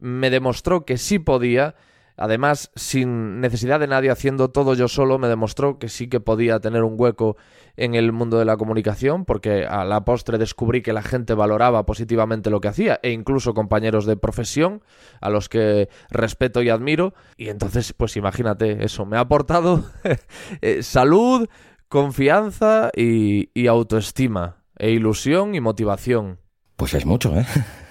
[0.00, 1.76] me demostró que sí podía
[2.16, 6.60] además sin necesidad de nadie haciendo todo yo solo, me demostró que sí que podía
[6.60, 7.36] tener un hueco
[7.76, 11.86] en el mundo de la comunicación, porque a la postre descubrí que la gente valoraba
[11.86, 14.82] positivamente lo que hacía, e incluso compañeros de profesión,
[15.20, 19.84] a los que respeto y admiro, y entonces, pues imagínate, eso me ha aportado
[20.60, 21.48] eh, salud,
[21.88, 26.38] confianza y, y autoestima, e ilusión y motivación.
[26.76, 27.46] Pues es mucho, ¿eh?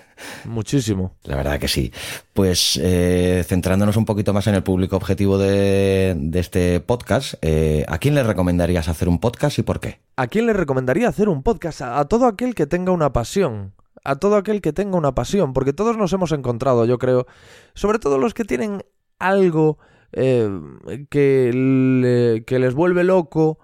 [0.45, 1.15] Muchísimo.
[1.23, 1.91] La verdad que sí.
[2.33, 7.85] Pues eh, centrándonos un poquito más en el público objetivo de, de este podcast, eh,
[7.87, 9.99] ¿a quién le recomendarías hacer un podcast y por qué?
[10.15, 11.81] ¿A quién le recomendaría hacer un podcast?
[11.81, 13.73] A, a todo aquel que tenga una pasión.
[14.03, 15.53] A todo aquel que tenga una pasión.
[15.53, 17.27] Porque todos nos hemos encontrado, yo creo.
[17.73, 18.83] Sobre todo los que tienen
[19.19, 19.77] algo
[20.13, 20.49] eh,
[21.09, 23.59] que, le- que les vuelve loco.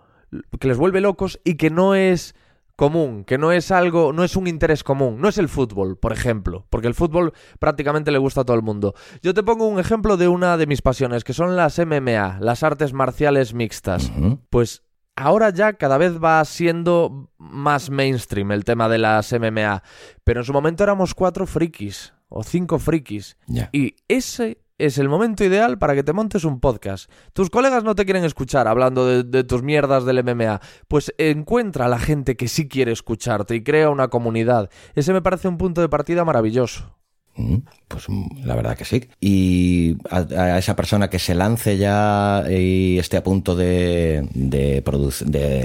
[0.60, 2.36] Que les vuelve locos y que no es
[2.78, 6.13] común, que no es algo, no es un interés común, no es el fútbol, por
[6.13, 8.93] ejemplo, porque el fútbol prácticamente le gusta a todo el mundo.
[9.21, 12.63] Yo te pongo un ejemplo de una de mis pasiones, que son las MMA, las
[12.63, 14.11] artes marciales mixtas.
[14.51, 14.84] Pues
[15.15, 19.82] ahora ya cada vez va siendo más mainstream el tema de las MMA,
[20.23, 23.38] pero en su momento éramos cuatro frikis o cinco frikis
[23.71, 27.09] y ese es el momento ideal para que te montes un podcast.
[27.34, 30.61] Tus colegas no te quieren escuchar hablando de, tus mierdas del MMA.
[30.88, 34.69] Pues encuentra a la gente que sí quiere escucharte y crea una comunidad.
[34.95, 36.96] Ese me parece un punto de partida maravilloso.
[37.38, 37.57] Mm,
[37.88, 39.05] Pues mm, la verdad que sí.
[39.21, 44.81] Y a, esa persona que se lance ya y esté a punto de, de,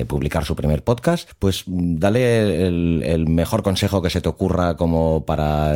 [0.07, 5.25] publicar su primer podcast, pues mm, dale el, mejor consejo que se te ocurra como
[5.25, 5.75] para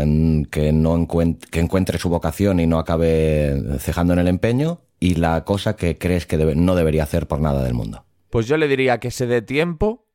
[0.50, 5.14] que no encuent- que encuentre su vocación y no acabe cejando en el empeño y
[5.14, 8.04] la cosa que crees que no debería hacer por nada del mundo.
[8.30, 10.05] Pues yo le diría que se dé tiempo,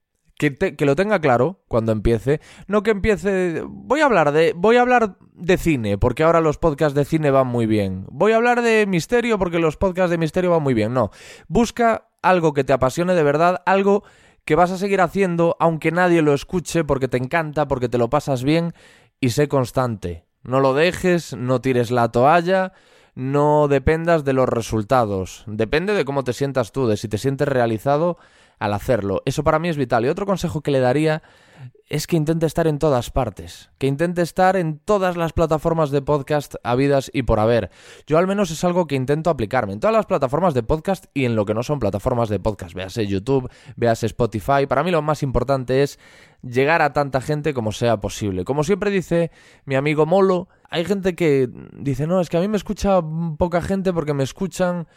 [0.42, 2.42] que, te- que lo tenga claro cuando empiece.
[2.66, 3.62] No que empiece.
[3.68, 4.54] Voy a hablar de.
[4.56, 8.08] Voy a hablar de cine, porque ahora los podcasts de cine van muy bien.
[8.10, 10.96] Voy a hablar de misterio, porque los podcasts de misterio van muy bien.
[10.96, 11.12] No.
[11.48, 14.04] Busca algo que te apasione de verdad, algo
[14.44, 18.10] que vas a seguir haciendo, aunque nadie lo escuche, porque te encanta, porque te lo
[18.10, 18.74] pasas bien,
[19.20, 20.26] y sé constante.
[20.42, 22.74] No lo dejes, no tires la toalla
[23.14, 25.44] no dependas de los resultados.
[25.46, 28.18] Depende de cómo te sientas tú, de si te sientes realizado
[28.62, 29.24] al hacerlo.
[29.26, 30.06] Eso para mí es vital.
[30.06, 31.24] Y otro consejo que le daría
[31.90, 33.72] es que intente estar en todas partes.
[33.80, 37.72] Que intente estar en todas las plataformas de podcast habidas y por haber.
[38.06, 39.74] Yo al menos es algo que intento aplicarme.
[39.74, 42.76] En todas las plataformas de podcast y en lo que no son plataformas de podcast.
[42.76, 44.68] Véase YouTube, véase Spotify.
[44.70, 45.98] Para mí lo más importante es
[46.44, 48.46] llegar a tanta gente como sea posible.
[48.46, 49.32] Como siempre dice
[49.66, 53.02] mi amigo Molo, hay gente que dice, no, es que a mí me escucha
[53.40, 54.88] poca gente porque me escuchan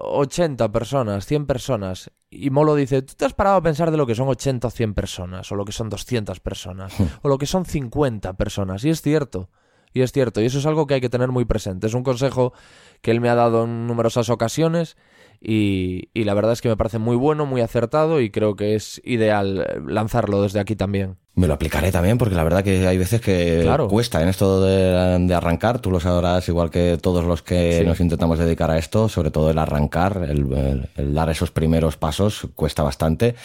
[0.00, 2.10] 80 personas, 100 personas.
[2.30, 4.70] Y Molo dice, ¿tú te has parado a pensar de lo que son 80 o
[4.70, 5.50] 100 personas?
[5.50, 6.94] O lo que son 200 personas?
[7.22, 8.84] o lo que son 50 personas?
[8.84, 9.50] Y es cierto.
[9.92, 11.86] Y es cierto, y eso es algo que hay que tener muy presente.
[11.86, 12.52] Es un consejo
[13.00, 14.96] que él me ha dado en numerosas ocasiones
[15.40, 18.74] y, y la verdad es que me parece muy bueno, muy acertado y creo que
[18.74, 21.16] es ideal eh, lanzarlo desde aquí también.
[21.38, 23.86] Me lo aplicaré también porque la verdad que hay veces que Claro.
[23.86, 27.84] cuesta en esto de, de arrancar, tú lo sabrás igual que todos los que Sí.
[27.86, 31.96] nos intentamos dedicar a esto, sobre todo el arrancar, el, el- el dar esos primeros
[31.96, 33.36] pasos cuesta bastante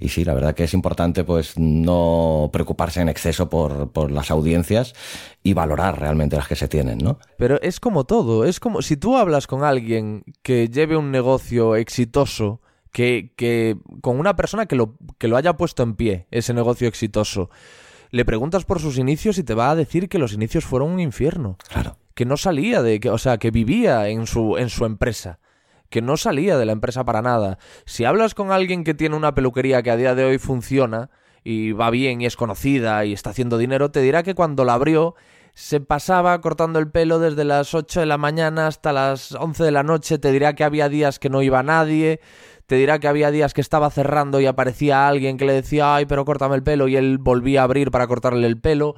[0.00, 4.32] y sí, la verdad que es importante pues no preocuparse en exceso por, por las
[4.32, 4.94] audiencias
[5.44, 7.20] y valorar realmente las que se tienen, ¿no?
[7.38, 11.76] Pero es como todo, es como si tú hablas con alguien que lleve un negocio
[11.76, 12.60] exitoso,
[12.92, 16.88] que, que con una persona que lo, que lo haya puesto en pie, ese negocio
[16.88, 17.50] exitoso,
[18.10, 21.00] le preguntas por sus inicios y te va a decir que los inicios fueron un
[21.00, 21.96] infierno, Claro.
[22.14, 25.38] que no salía de, que, o sea, que vivía en su, en su empresa,
[25.90, 27.58] que no salía de la empresa para nada.
[27.84, 31.10] Si hablas con alguien que tiene una peluquería que a día de hoy funciona
[31.44, 34.74] y va bien y es conocida y está haciendo dinero, te dirá que cuando la
[34.74, 35.14] abrió
[35.54, 39.70] se pasaba cortando el pelo desde las 8 de la mañana hasta las 11 de
[39.70, 42.20] la noche, te dirá que había días que no iba nadie,
[42.68, 46.04] te dirá que había días que estaba cerrando y aparecía alguien que le decía, ay,
[46.04, 48.94] pero córtame el pelo, y él volvía a abrir para cortarle el pelo.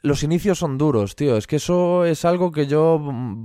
[0.00, 3.44] Los inicios son duros, tío, es que eso es algo que yo, mm,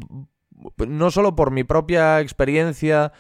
[0.87, 3.11] no solo por mi propia experiencia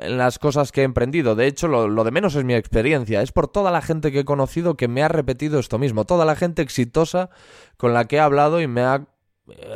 [0.00, 3.22] en las cosas que he emprendido, de hecho lo, lo de menos es mi experiencia,
[3.22, 6.24] es por toda la gente que he conocido que me ha repetido esto mismo, toda
[6.24, 7.30] la gente exitosa
[7.76, 9.06] con la que he hablado y me ha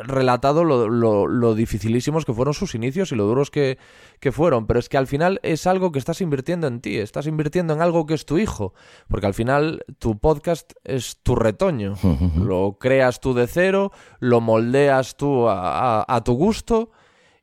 [0.05, 3.79] relatado lo, lo, lo dificilísimos que fueron sus inicios y lo duros que,
[4.21, 7.27] que fueron, pero es que al final es algo que estás invirtiendo en ti, estás
[7.27, 8.75] invirtiendo en algo que es tu hijo,
[9.09, 11.95] porque al final tu podcast es tu retoño,
[12.37, 16.91] lo creas tú de cero, lo moldeas tú a, a- a tu gusto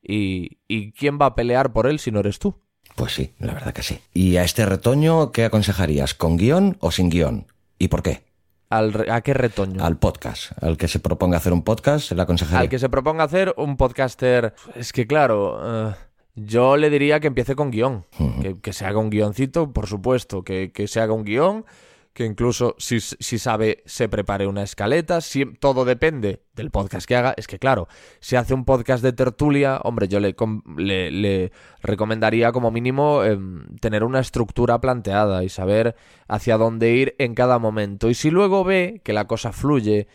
[0.02, 2.56] y, y quién va a pelear por él si no eres tú.
[2.96, 4.00] Pues sí, la verdad que sí.
[4.14, 6.14] ¿Y a este retoño qué aconsejarías?
[6.14, 7.48] ¿Con guion o sin guion?
[7.78, 8.24] ¿Y por qué?
[8.70, 9.84] Al ¿A qué retoño?
[9.84, 10.52] Al podcast.
[10.62, 12.60] Al que se proponga hacer un podcast, le aconsejaría.
[12.60, 14.54] Al que se proponga hacer un podcaster.
[14.76, 15.96] Es que claro, eh,
[16.36, 18.06] yo le diría que empiece con guion.
[18.42, 21.66] que, que se haga un guioncito, por supuesto, que, que se haga un guion.
[22.14, 25.22] Que incluso si, si sabe, se prepare una escaleta.
[25.22, 27.34] Si, todo depende del podcast que haga.
[27.38, 27.88] Es que claro,
[28.20, 30.36] si hace un podcast de tertulia, hombre, yo le,
[30.76, 31.52] le, le
[31.82, 35.96] recomendaría como mínimo em, tener una estructura planteada y saber
[36.28, 38.10] hacia dónde ir en cada momento.
[38.10, 40.08] Y si luego ve que la cosa fluye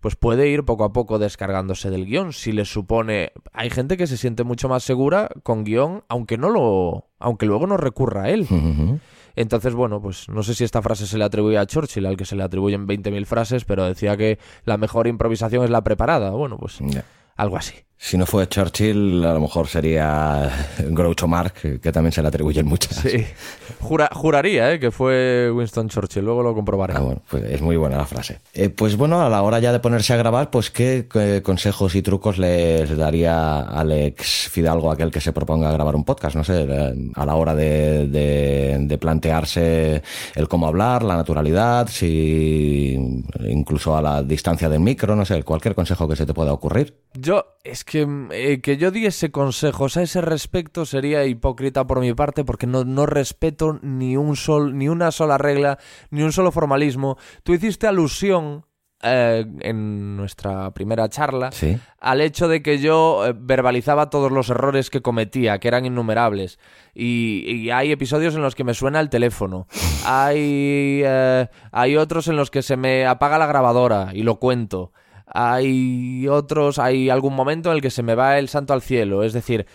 [0.00, 2.32] pues puede ir poco a poco descargándose del guion.
[2.32, 3.32] Si le supone.
[3.52, 7.06] Hay gente que se siente mucho más segura con guion, aunque no lo.
[7.18, 8.46] aunque luego no recurra a él.
[9.40, 12.24] Entonces, bueno, pues no sé si esta frase se le atribuye a Churchill, al que
[12.24, 16.30] se le atribuyen 20.000 frases, pero decía que la mejor improvisación es la preparada.
[16.30, 16.80] Bueno, pues
[17.36, 17.74] algo así.
[18.00, 20.48] Si no fue Churchill, a lo mejor sería
[20.88, 22.96] Groucho Marx, que también se le atribuyen muchas.
[22.98, 23.24] Sí.
[23.80, 24.78] Jura- juraría, ¿eh?
[24.78, 26.24] Que fue Winston Churchill.
[26.24, 26.94] Luego lo comprobaré.
[26.96, 28.38] Ah, bueno, pues es muy buena la frase.
[28.54, 31.96] Eh, pues bueno, a la hora ya de ponerse a grabar, pues qué, qué consejos
[31.96, 36.44] y trucos les daría Alex Fidalgo a aquel que se proponga grabar un podcast, no
[36.44, 40.02] sé, eh, a la hora de, de- de plantearse
[40.36, 42.96] el cómo hablar, la naturalidad, si
[43.48, 46.96] incluso a la distancia del micro, no sé, cualquier consejo que se te pueda ocurrir.
[47.14, 52.12] Yo, es que eh, que yo diese consejos a ese respecto sería hipócrita por mi
[52.14, 55.78] parte porque no, no respeto ni un sol, ni una sola regla,
[56.10, 57.16] ni un solo formalismo.
[57.42, 58.64] Tú hiciste alusión
[59.02, 61.78] eh, en nuestra primera charla Sí.
[62.00, 66.58] al hecho de que yo eh, verbalizaba todos los errores que cometía, que eran innumerables.
[66.94, 69.68] Y, y hay episodios en los que me suena el teléfono.
[70.04, 74.92] Hay, eh, hay otros en los que se me apaga la grabadora y lo cuento.
[75.32, 79.22] Hay otros, hay algún momento en el que se me va el santo al cielo.
[79.22, 79.66] Es decir,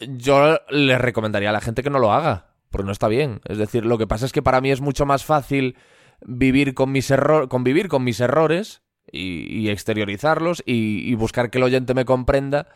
[0.00, 3.40] yo le recomendaría a la gente que no lo haga, porque no está bien.
[3.44, 5.76] Es decir, lo que pasa es que para mí es mucho más fácil
[6.24, 11.58] vivir con mis errores, convivir con mis errores y, y exteriorizarlos y, y buscar que
[11.58, 12.68] el oyente me comprenda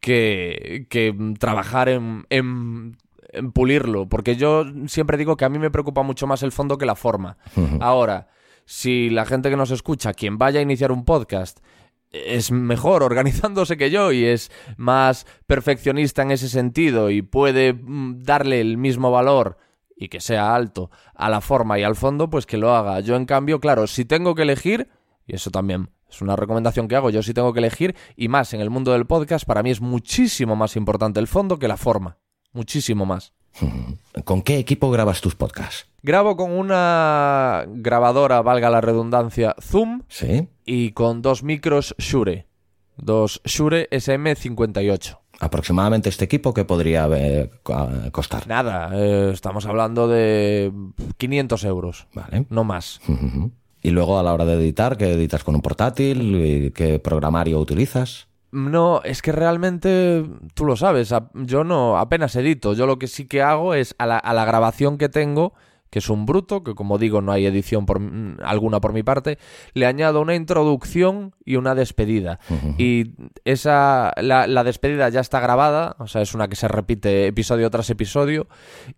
[0.00, 2.96] que, que trabajar en, en,
[3.30, 4.08] en pulirlo.
[4.08, 6.94] Porque yo siempre digo que a mí me preocupa mucho más el fondo que la
[6.94, 7.38] forma.
[7.80, 8.28] Ahora,
[8.66, 11.60] si la gente que nos escucha, quien vaya a iniciar un podcast,
[12.10, 18.22] es mejor organizándose que yo y es más perfeccionista en ese sentido y puede mm,
[18.22, 19.58] darle el mismo valor
[19.96, 23.00] y que sea alto a la forma y al fondo, pues que lo haga.
[23.00, 24.90] Yo, en cambio, claro, si tengo que elegir,
[25.26, 28.52] y eso también es una recomendación que hago, yo si tengo que elegir, y más
[28.52, 31.78] en el mundo del podcast, para mí es muchísimo más importante el fondo que la
[31.78, 32.18] forma.
[32.52, 33.32] Muchísimo más.
[34.24, 35.86] ¿Con qué equipo grabas tus podcasts?
[36.02, 40.48] Grabo con una grabadora, valga la redundancia, Zoom Sí.
[40.64, 42.46] y con dos micros Shure.
[42.96, 45.18] Dos Shure SM58.
[45.38, 48.46] Aproximadamente este equipo que podría eh, co- costar.
[48.46, 50.72] Nada, eh, estamos hablando de
[51.18, 52.46] 500 euros, Vale.
[52.48, 53.00] no más.
[53.82, 56.34] Y luego a la hora de editar, ¿qué editas con un portátil?
[56.36, 58.28] ¿Y ¿Qué programario utilizas?
[58.56, 63.26] No, es que realmente tú lo sabes, yo no apenas edito, yo lo que sí
[63.26, 65.52] que hago es a la, a la grabación que tengo,
[65.90, 68.00] que es un bruto, que como digo no hay edición por,
[68.42, 69.36] alguna por mi parte,
[69.74, 72.38] le añado una introducción y una despedida.
[72.78, 73.12] Y
[73.44, 77.68] esa, la, la despedida ya está grabada, o sea, es una que se repite episodio
[77.68, 78.48] tras episodio,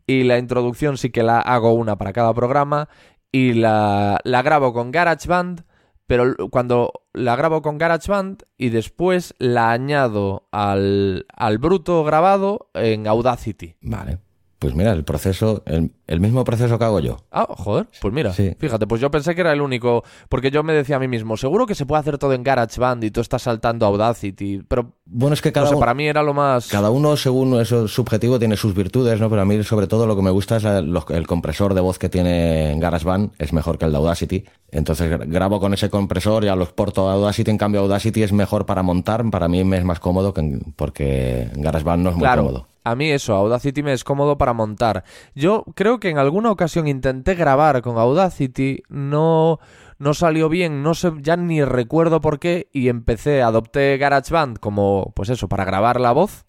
[0.07, 2.89] y la introducción sí que la hago una para cada programa,
[3.33, 5.65] y la, la grabo con GarageBand,
[6.09, 13.07] pero cuando la grabo con GarageBand y después la añado al, al bruto grabado en
[13.07, 13.77] Audacity.
[13.83, 14.19] Vale.
[14.59, 17.19] Pues mira, el proceso, el, el mismo proceso que hago yo.
[17.31, 18.57] Ah, joder, pues mira, Sí.
[18.59, 21.37] fíjate, pues yo pensé que era el único, porque yo me decía a mí mismo,
[21.37, 25.35] seguro que se puede hacer todo en GarageBand y tú estás saltando Audacity, pero Bueno,
[25.35, 26.67] es que no cada, sé, uno, para mí era lo más...
[26.69, 29.31] cada uno, según eso subjetivo, tiene sus virtudes, ¿no?
[29.31, 31.81] Pero a mí, sobre todo, lo que me gusta es la- los- el compresor de
[31.81, 34.45] voz que tiene GarageBand, es mejor que el de Audacity.
[34.73, 37.51] Entonces gra- grabo con ese compresor, ya lo exporto a Audacity.
[37.53, 39.25] En cambio, Audacity es mejor para montar.
[39.31, 42.67] Para mí me es más cómodo que, en- porque GarageBand no es muy Claro, cómodo.
[42.91, 45.05] A mí eso, Audacity me es cómodo para montar.
[45.35, 49.59] Yo creo que en alguna ocasión intenté grabar con Audacity, no,
[49.99, 55.13] no salió bien, no sé, ya ni recuerdo por qué, y empecé, adopté GarageBand como,
[55.15, 56.45] pues eso, para grabar la voz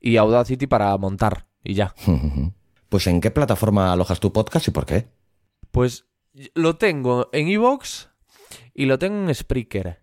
[0.00, 1.94] y Audacity para montar, y ya.
[2.90, 5.06] Pues ¿en qué plataforma alojas tu podcast y por qué?
[5.70, 6.06] Pues
[6.54, 8.10] lo tengo en Evox
[8.74, 9.99] y lo tengo en Spreaker.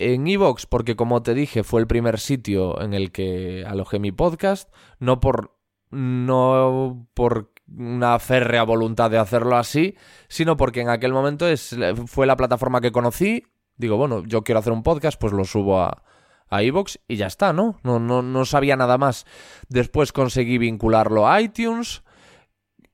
[0.00, 4.12] En Evox, porque como te dije, fue el primer sitio en el que alojé mi
[4.12, 5.58] podcast, no por
[5.90, 9.96] no por una férrea voluntad de hacerlo así,
[10.28, 11.76] sino porque en aquel momento es,
[12.06, 13.42] fue la plataforma que conocí.
[13.76, 16.04] Digo, bueno, yo quiero hacer un podcast, pues lo subo a,
[16.48, 17.80] a iVoox y ya está, ¿no?
[17.82, 19.26] No, no, no sabía nada más.
[19.68, 22.04] Después conseguí vincularlo a iTunes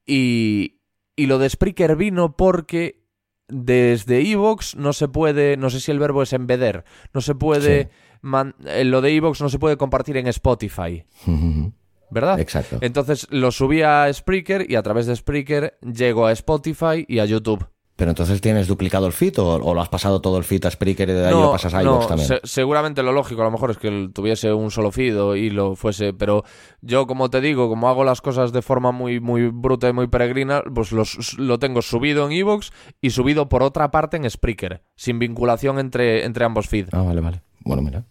[0.07, 0.81] y,
[1.17, 3.04] y lo de Spreaker vino porque
[3.49, 7.91] desde Evox no se puede, no sé si el verbo es embeder, no se puede,
[8.23, 11.05] man- eh, lo de Evox no se puede compartir en Spotify,
[12.11, 12.39] ¿verdad?
[12.41, 12.79] Exacto.
[12.81, 17.25] Entonces lo subí a Spreaker y a través de Spreaker llego a Spotify y a
[17.25, 17.67] YouTube.
[17.97, 20.71] Pero entonces tienes duplicado el feed o, o lo has pasado todo el feed a
[20.73, 22.27] Spreaker y de ahí lo pasas a iVoox también.
[22.29, 25.77] se- seguramente lo lógico a lo mejor es que tuviese un solo feed y lo
[25.77, 26.43] fuese, pero
[26.83, 30.09] yo como te digo, como hago las cosas de forma muy muy bruta y muy
[30.09, 34.83] peregrina, pues los- lo tengo subido en Evox y subido por otra parte en Spreaker,
[34.97, 36.93] sin vinculación entre, entre ambos feeds.
[36.93, 37.43] Ah, vale, vale.
[37.61, 38.05] Bueno, mira.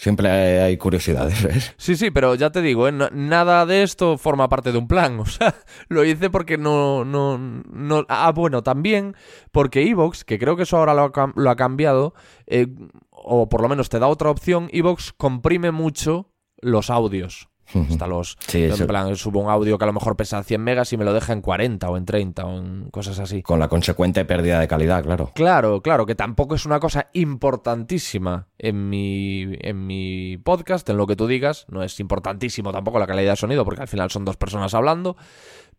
[0.00, 1.74] Siempre hay, curiosidades, ¿ves?
[1.76, 2.92] Sí, sí, pero ya te digo, ¿eh?
[2.92, 5.20] No- nada de esto forma parte de un plan.
[5.20, 5.54] O sea,
[5.88, 8.06] lo hice porque no, no, no.
[8.08, 9.14] Ah, bueno, también
[9.52, 12.14] porque Evox, que creo que eso ahora lo ha, lo ha cambiado,
[12.46, 12.66] eh,
[13.10, 16.30] o por lo menos te da otra opción, Evox comprime mucho
[16.62, 17.50] los audios.
[17.74, 18.36] Hasta los.
[18.46, 21.04] Sí, en plan, subo un audio que a lo mejor pesa 100 megas y me
[21.04, 23.42] lo deja en 40 o en 30 o en cosas así.
[23.42, 25.32] Con la consecuente pérdida de calidad, claro.
[25.34, 31.06] Claro, claro, que tampoco es una cosa importantísima en mi, en mi podcast, en lo
[31.06, 31.66] que tú digas.
[31.68, 35.16] No es importantísimo tampoco la calidad de sonido, porque al final son dos personas hablando.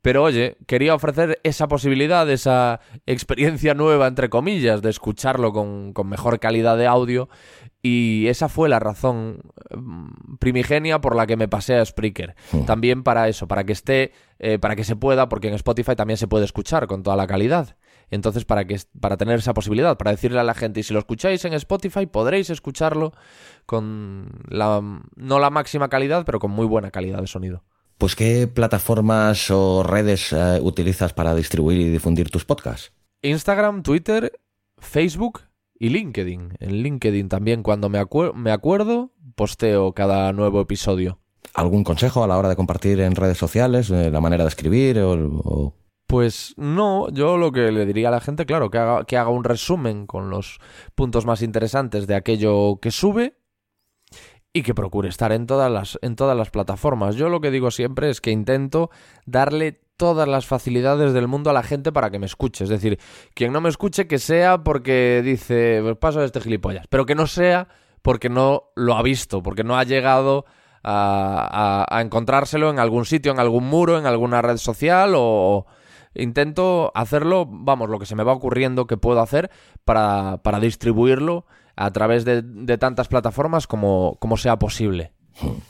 [0.01, 6.09] Pero oye, quería ofrecer esa posibilidad, esa experiencia nueva, entre comillas, de escucharlo con, con
[6.09, 7.29] mejor calidad de audio.
[7.83, 9.41] Y esa fue la razón
[9.75, 12.35] mm, primigenia por la que me pasé a Spreaker.
[12.67, 16.17] También para eso, para que esté, eh, para que se pueda, porque en Spotify también
[16.17, 17.75] se puede escuchar con toda la calidad.
[18.11, 20.99] Entonces, para, que, para tener esa posibilidad, para decirle a la gente, y si lo
[20.99, 23.13] escucháis en Spotify, podréis escucharlo
[23.65, 24.81] con la,
[25.15, 27.63] no la máxima calidad, pero con muy buena calidad de sonido.
[27.97, 32.91] Pues, ¿qué plataformas o redes eh, utilizas para distribuir y difundir tus podcasts?
[33.21, 34.39] Instagram, Twitter,
[34.77, 35.41] Facebook
[35.83, 36.57] y LinkedIn.
[36.59, 41.17] En LinkedIn también, cuando me, acuer- me acuerdo, posteo cada nuevo episodio.
[41.55, 43.89] ¿Algún consejo a la hora de compartir en redes sociales?
[43.89, 44.99] eh, ¿La manera de escribir?
[44.99, 45.73] O, o-
[46.05, 49.31] Pues no, yo lo que le diría a la gente, claro, que haga, que haga
[49.31, 50.59] un resumen con los
[50.93, 53.37] puntos más interesantes de aquello que sube
[54.53, 57.15] y que procure estar en todas las, en todas las plataformas.
[57.15, 58.91] Yo lo que digo siempre es que intento
[59.25, 62.63] darle todas las facilidades del mundo a la gente para que me escuche.
[62.63, 62.97] Es decir,
[63.35, 67.13] quien no me escuche que sea porque dice, pues paso de este gilipollas, pero que
[67.13, 67.67] no sea
[68.01, 70.45] porque no lo ha visto, porque no ha llegado
[70.83, 75.67] a, encontrárselo en algún sitio, en algún muro, en alguna red social o...
[76.15, 79.49] Intento hacerlo, vamos, lo que se me va ocurriendo que puedo hacer
[79.85, 81.45] para, para distribuirlo
[81.77, 85.13] a través de, de tantas plataformas como sea posible.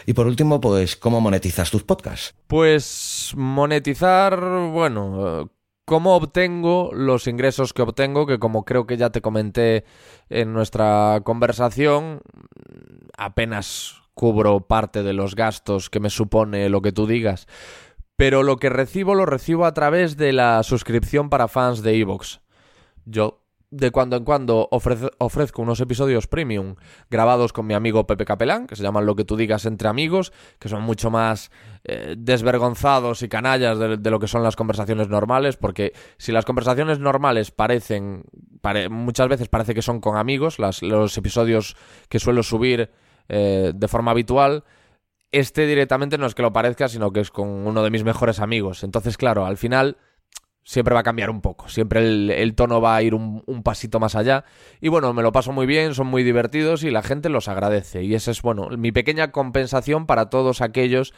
[0.05, 2.35] Y por último, pues, ¿cómo monetizas tus podcasts?
[2.47, 4.39] Pues monetizar,
[4.71, 5.49] bueno,
[5.85, 8.25] ¿cómo obtengo los ingresos que obtengo?
[8.25, 9.85] Que como creo que ya te comenté
[10.29, 12.21] en nuestra conversación,
[13.17, 17.47] apenas cubro parte de los gastos que me supone lo que tú digas.
[18.17, 22.41] Pero lo que recibo lo recibo a través de la suscripción para fans de Evox.
[23.05, 23.40] Yo
[23.71, 26.75] de cuando en cuando ofrezco unos episodios premium
[27.09, 30.33] grabados con mi amigo Pepe Capelán, que se llaman Lo que tú digas entre amigos,
[30.59, 31.51] que son mucho más
[31.85, 36.99] eh, desvergonzados y canallas de, lo que son las conversaciones normales, porque si las conversaciones
[36.99, 38.25] normales parecen,
[38.59, 41.77] pare- muchas veces parece que son con amigos, los episodios
[42.09, 42.91] que suelo subir
[43.29, 44.65] eh, de forma habitual,
[45.31, 48.41] este directamente no es que lo parezca, sino que es con uno de mis mejores
[48.41, 48.83] amigos.
[48.83, 49.95] Entonces, claro, al final
[50.71, 53.61] siempre va a cambiar un poco, siempre el, el tono va a ir un, un
[53.61, 54.45] pasito más allá.
[54.79, 58.03] Y bueno, me lo paso muy bien, son muy divertidos y la gente los agradece.
[58.03, 61.13] Y esa es, bueno, mi pequeña compensación para todos aquellos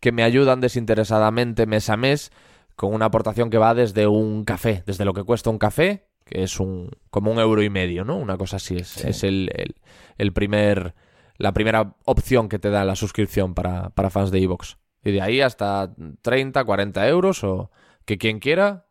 [0.00, 2.32] que me ayudan desinteresadamente mes a mes
[2.74, 6.42] con una aportación que va desde un café, desde lo que cuesta un café, que
[6.42, 8.16] es un como un euro y medio, ¿no?
[8.16, 9.76] Una cosa así es, es el, el-
[10.18, 10.96] el primer
[11.36, 14.78] la primera opción que te da la suscripción para, para fans de Evox.
[15.04, 17.70] Y de ahí hasta 30, 40 euros o
[18.04, 18.85] que quien quiera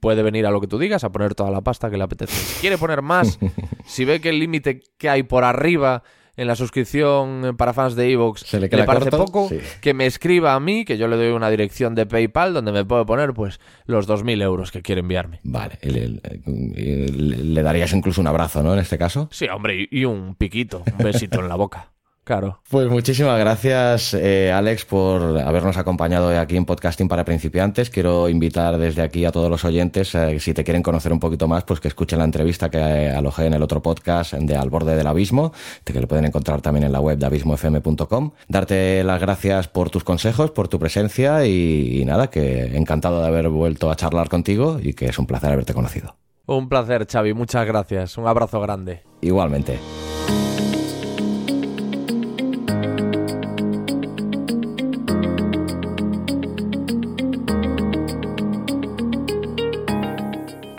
[0.00, 2.32] puede venir a lo que tú digas a poner toda la pasta que le apetece.
[2.34, 3.38] Si quiere poner más,
[3.86, 6.02] si ve que el límite que hay por arriba
[6.38, 9.24] en la suscripción para fans de Evox ¿Se le queda parece corto?
[9.24, 9.58] poco, Sí.
[9.80, 12.84] que me escriba a mí, que yo le doy una dirección de PayPal donde me
[12.84, 15.40] puede poner pues los 2.000 euros que quiere enviarme.
[15.44, 17.08] Vale, y le, le-
[17.38, 18.74] le darías incluso un abrazo, ¿no?
[18.74, 19.28] En este caso.
[19.32, 21.92] Sí, hombre, y y un piquito, un besito en la boca.
[22.26, 22.58] Claro.
[22.68, 27.88] Pues muchísimas gracias, eh, Alex, por habernos acompañado aquí en Podcasting para Principiantes.
[27.88, 31.46] Quiero invitar desde aquí a todos los oyentes, eh, si te quieren conocer un poquito
[31.46, 34.70] más, pues que escuchen la entrevista que eh, alojé en el otro podcast de Al
[34.70, 35.52] Borde del Abismo,
[35.84, 38.32] que lo pueden encontrar también en la web de abismofm.com.
[38.48, 43.28] Darte las gracias por tus consejos, por tu presencia y, y nada, que encantado de
[43.28, 46.16] haber vuelto a charlar contigo y que es un placer haberte conocido.
[46.46, 47.34] Un placer, Xavi.
[47.34, 48.18] Muchas gracias.
[48.18, 49.02] Un abrazo grande.
[49.20, 49.78] Igualmente.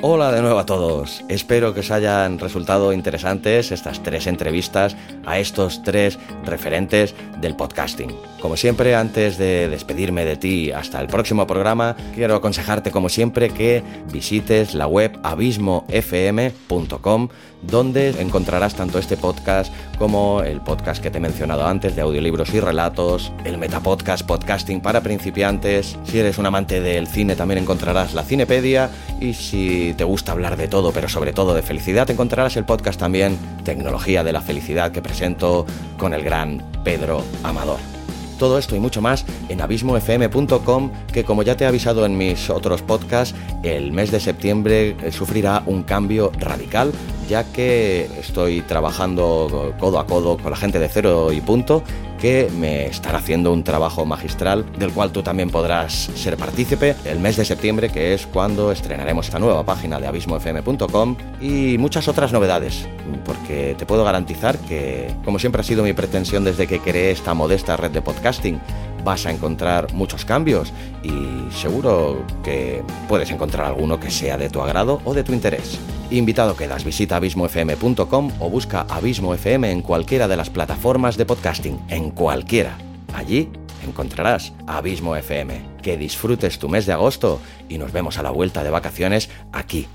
[0.09, 1.21] Hola de nuevo a todos.
[1.27, 8.15] Espero que os hayan resultado interesantes estas tres entrevistas a estos tres referentes del podcasting.
[8.41, 13.49] Como siempre, antes de despedirme de ti hasta el próximo programa, quiero aconsejarte como siempre
[13.49, 17.27] que visites la web abismofm.com
[17.61, 22.53] donde encontrarás tanto este podcast como el podcast que te he mencionado antes de audiolibros
[22.53, 25.97] y relatos, el Metapodcast Podcasting para principiantes.
[26.05, 28.89] Si eres un amante del cine también encontrarás la Cinepedia
[29.19, 32.99] y si te gusta hablar de todo, pero sobre todo de felicidad, encontrarás el podcast
[32.99, 35.65] también Tecnología de la Felicidad que presento
[35.97, 37.96] con el gran Pedro Amador.
[38.37, 42.49] Todo esto y mucho más en abismofm.com, que como ya te he avisado en mis
[42.49, 46.91] otros podcasts, el mes de septiembre eh, sufrirá un cambio radical,
[47.27, 51.83] ya que estoy trabajando codo a codo con la gente de Cero y Punto,
[52.17, 57.19] que me estará haciendo un trabajo magistral del cual tú también podrás ser partícipe el
[57.19, 62.33] mes de septiembre, que es cuando estrenaremos esta nueva página de abismofm.com y muchas otras
[62.33, 62.87] novedades,
[63.25, 67.33] porque te puedo garantizar que, como siempre ha sido mi pretensión desde que creé esta
[67.33, 68.59] modesta red de podcasting,
[69.07, 74.59] vas a encontrar muchos cambios y seguro que puedes encontrar alguno que sea de tu
[74.59, 75.79] agrado o de tu interés.
[76.11, 81.79] Invitado quedas, visita abismofm.com o busca Abismo FM en cualquiera de las plataformas de podcasting,
[81.87, 82.77] en cualquiera.
[83.13, 83.49] Allí
[83.81, 85.77] encontrarás Abismo FM.
[85.81, 87.39] Que disfrutes tu mes de agosto
[87.69, 89.87] y nos vemos a la vuelta de vacaciones aquí,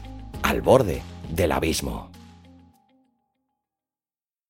[0.43, 2.11] al borde del abismo.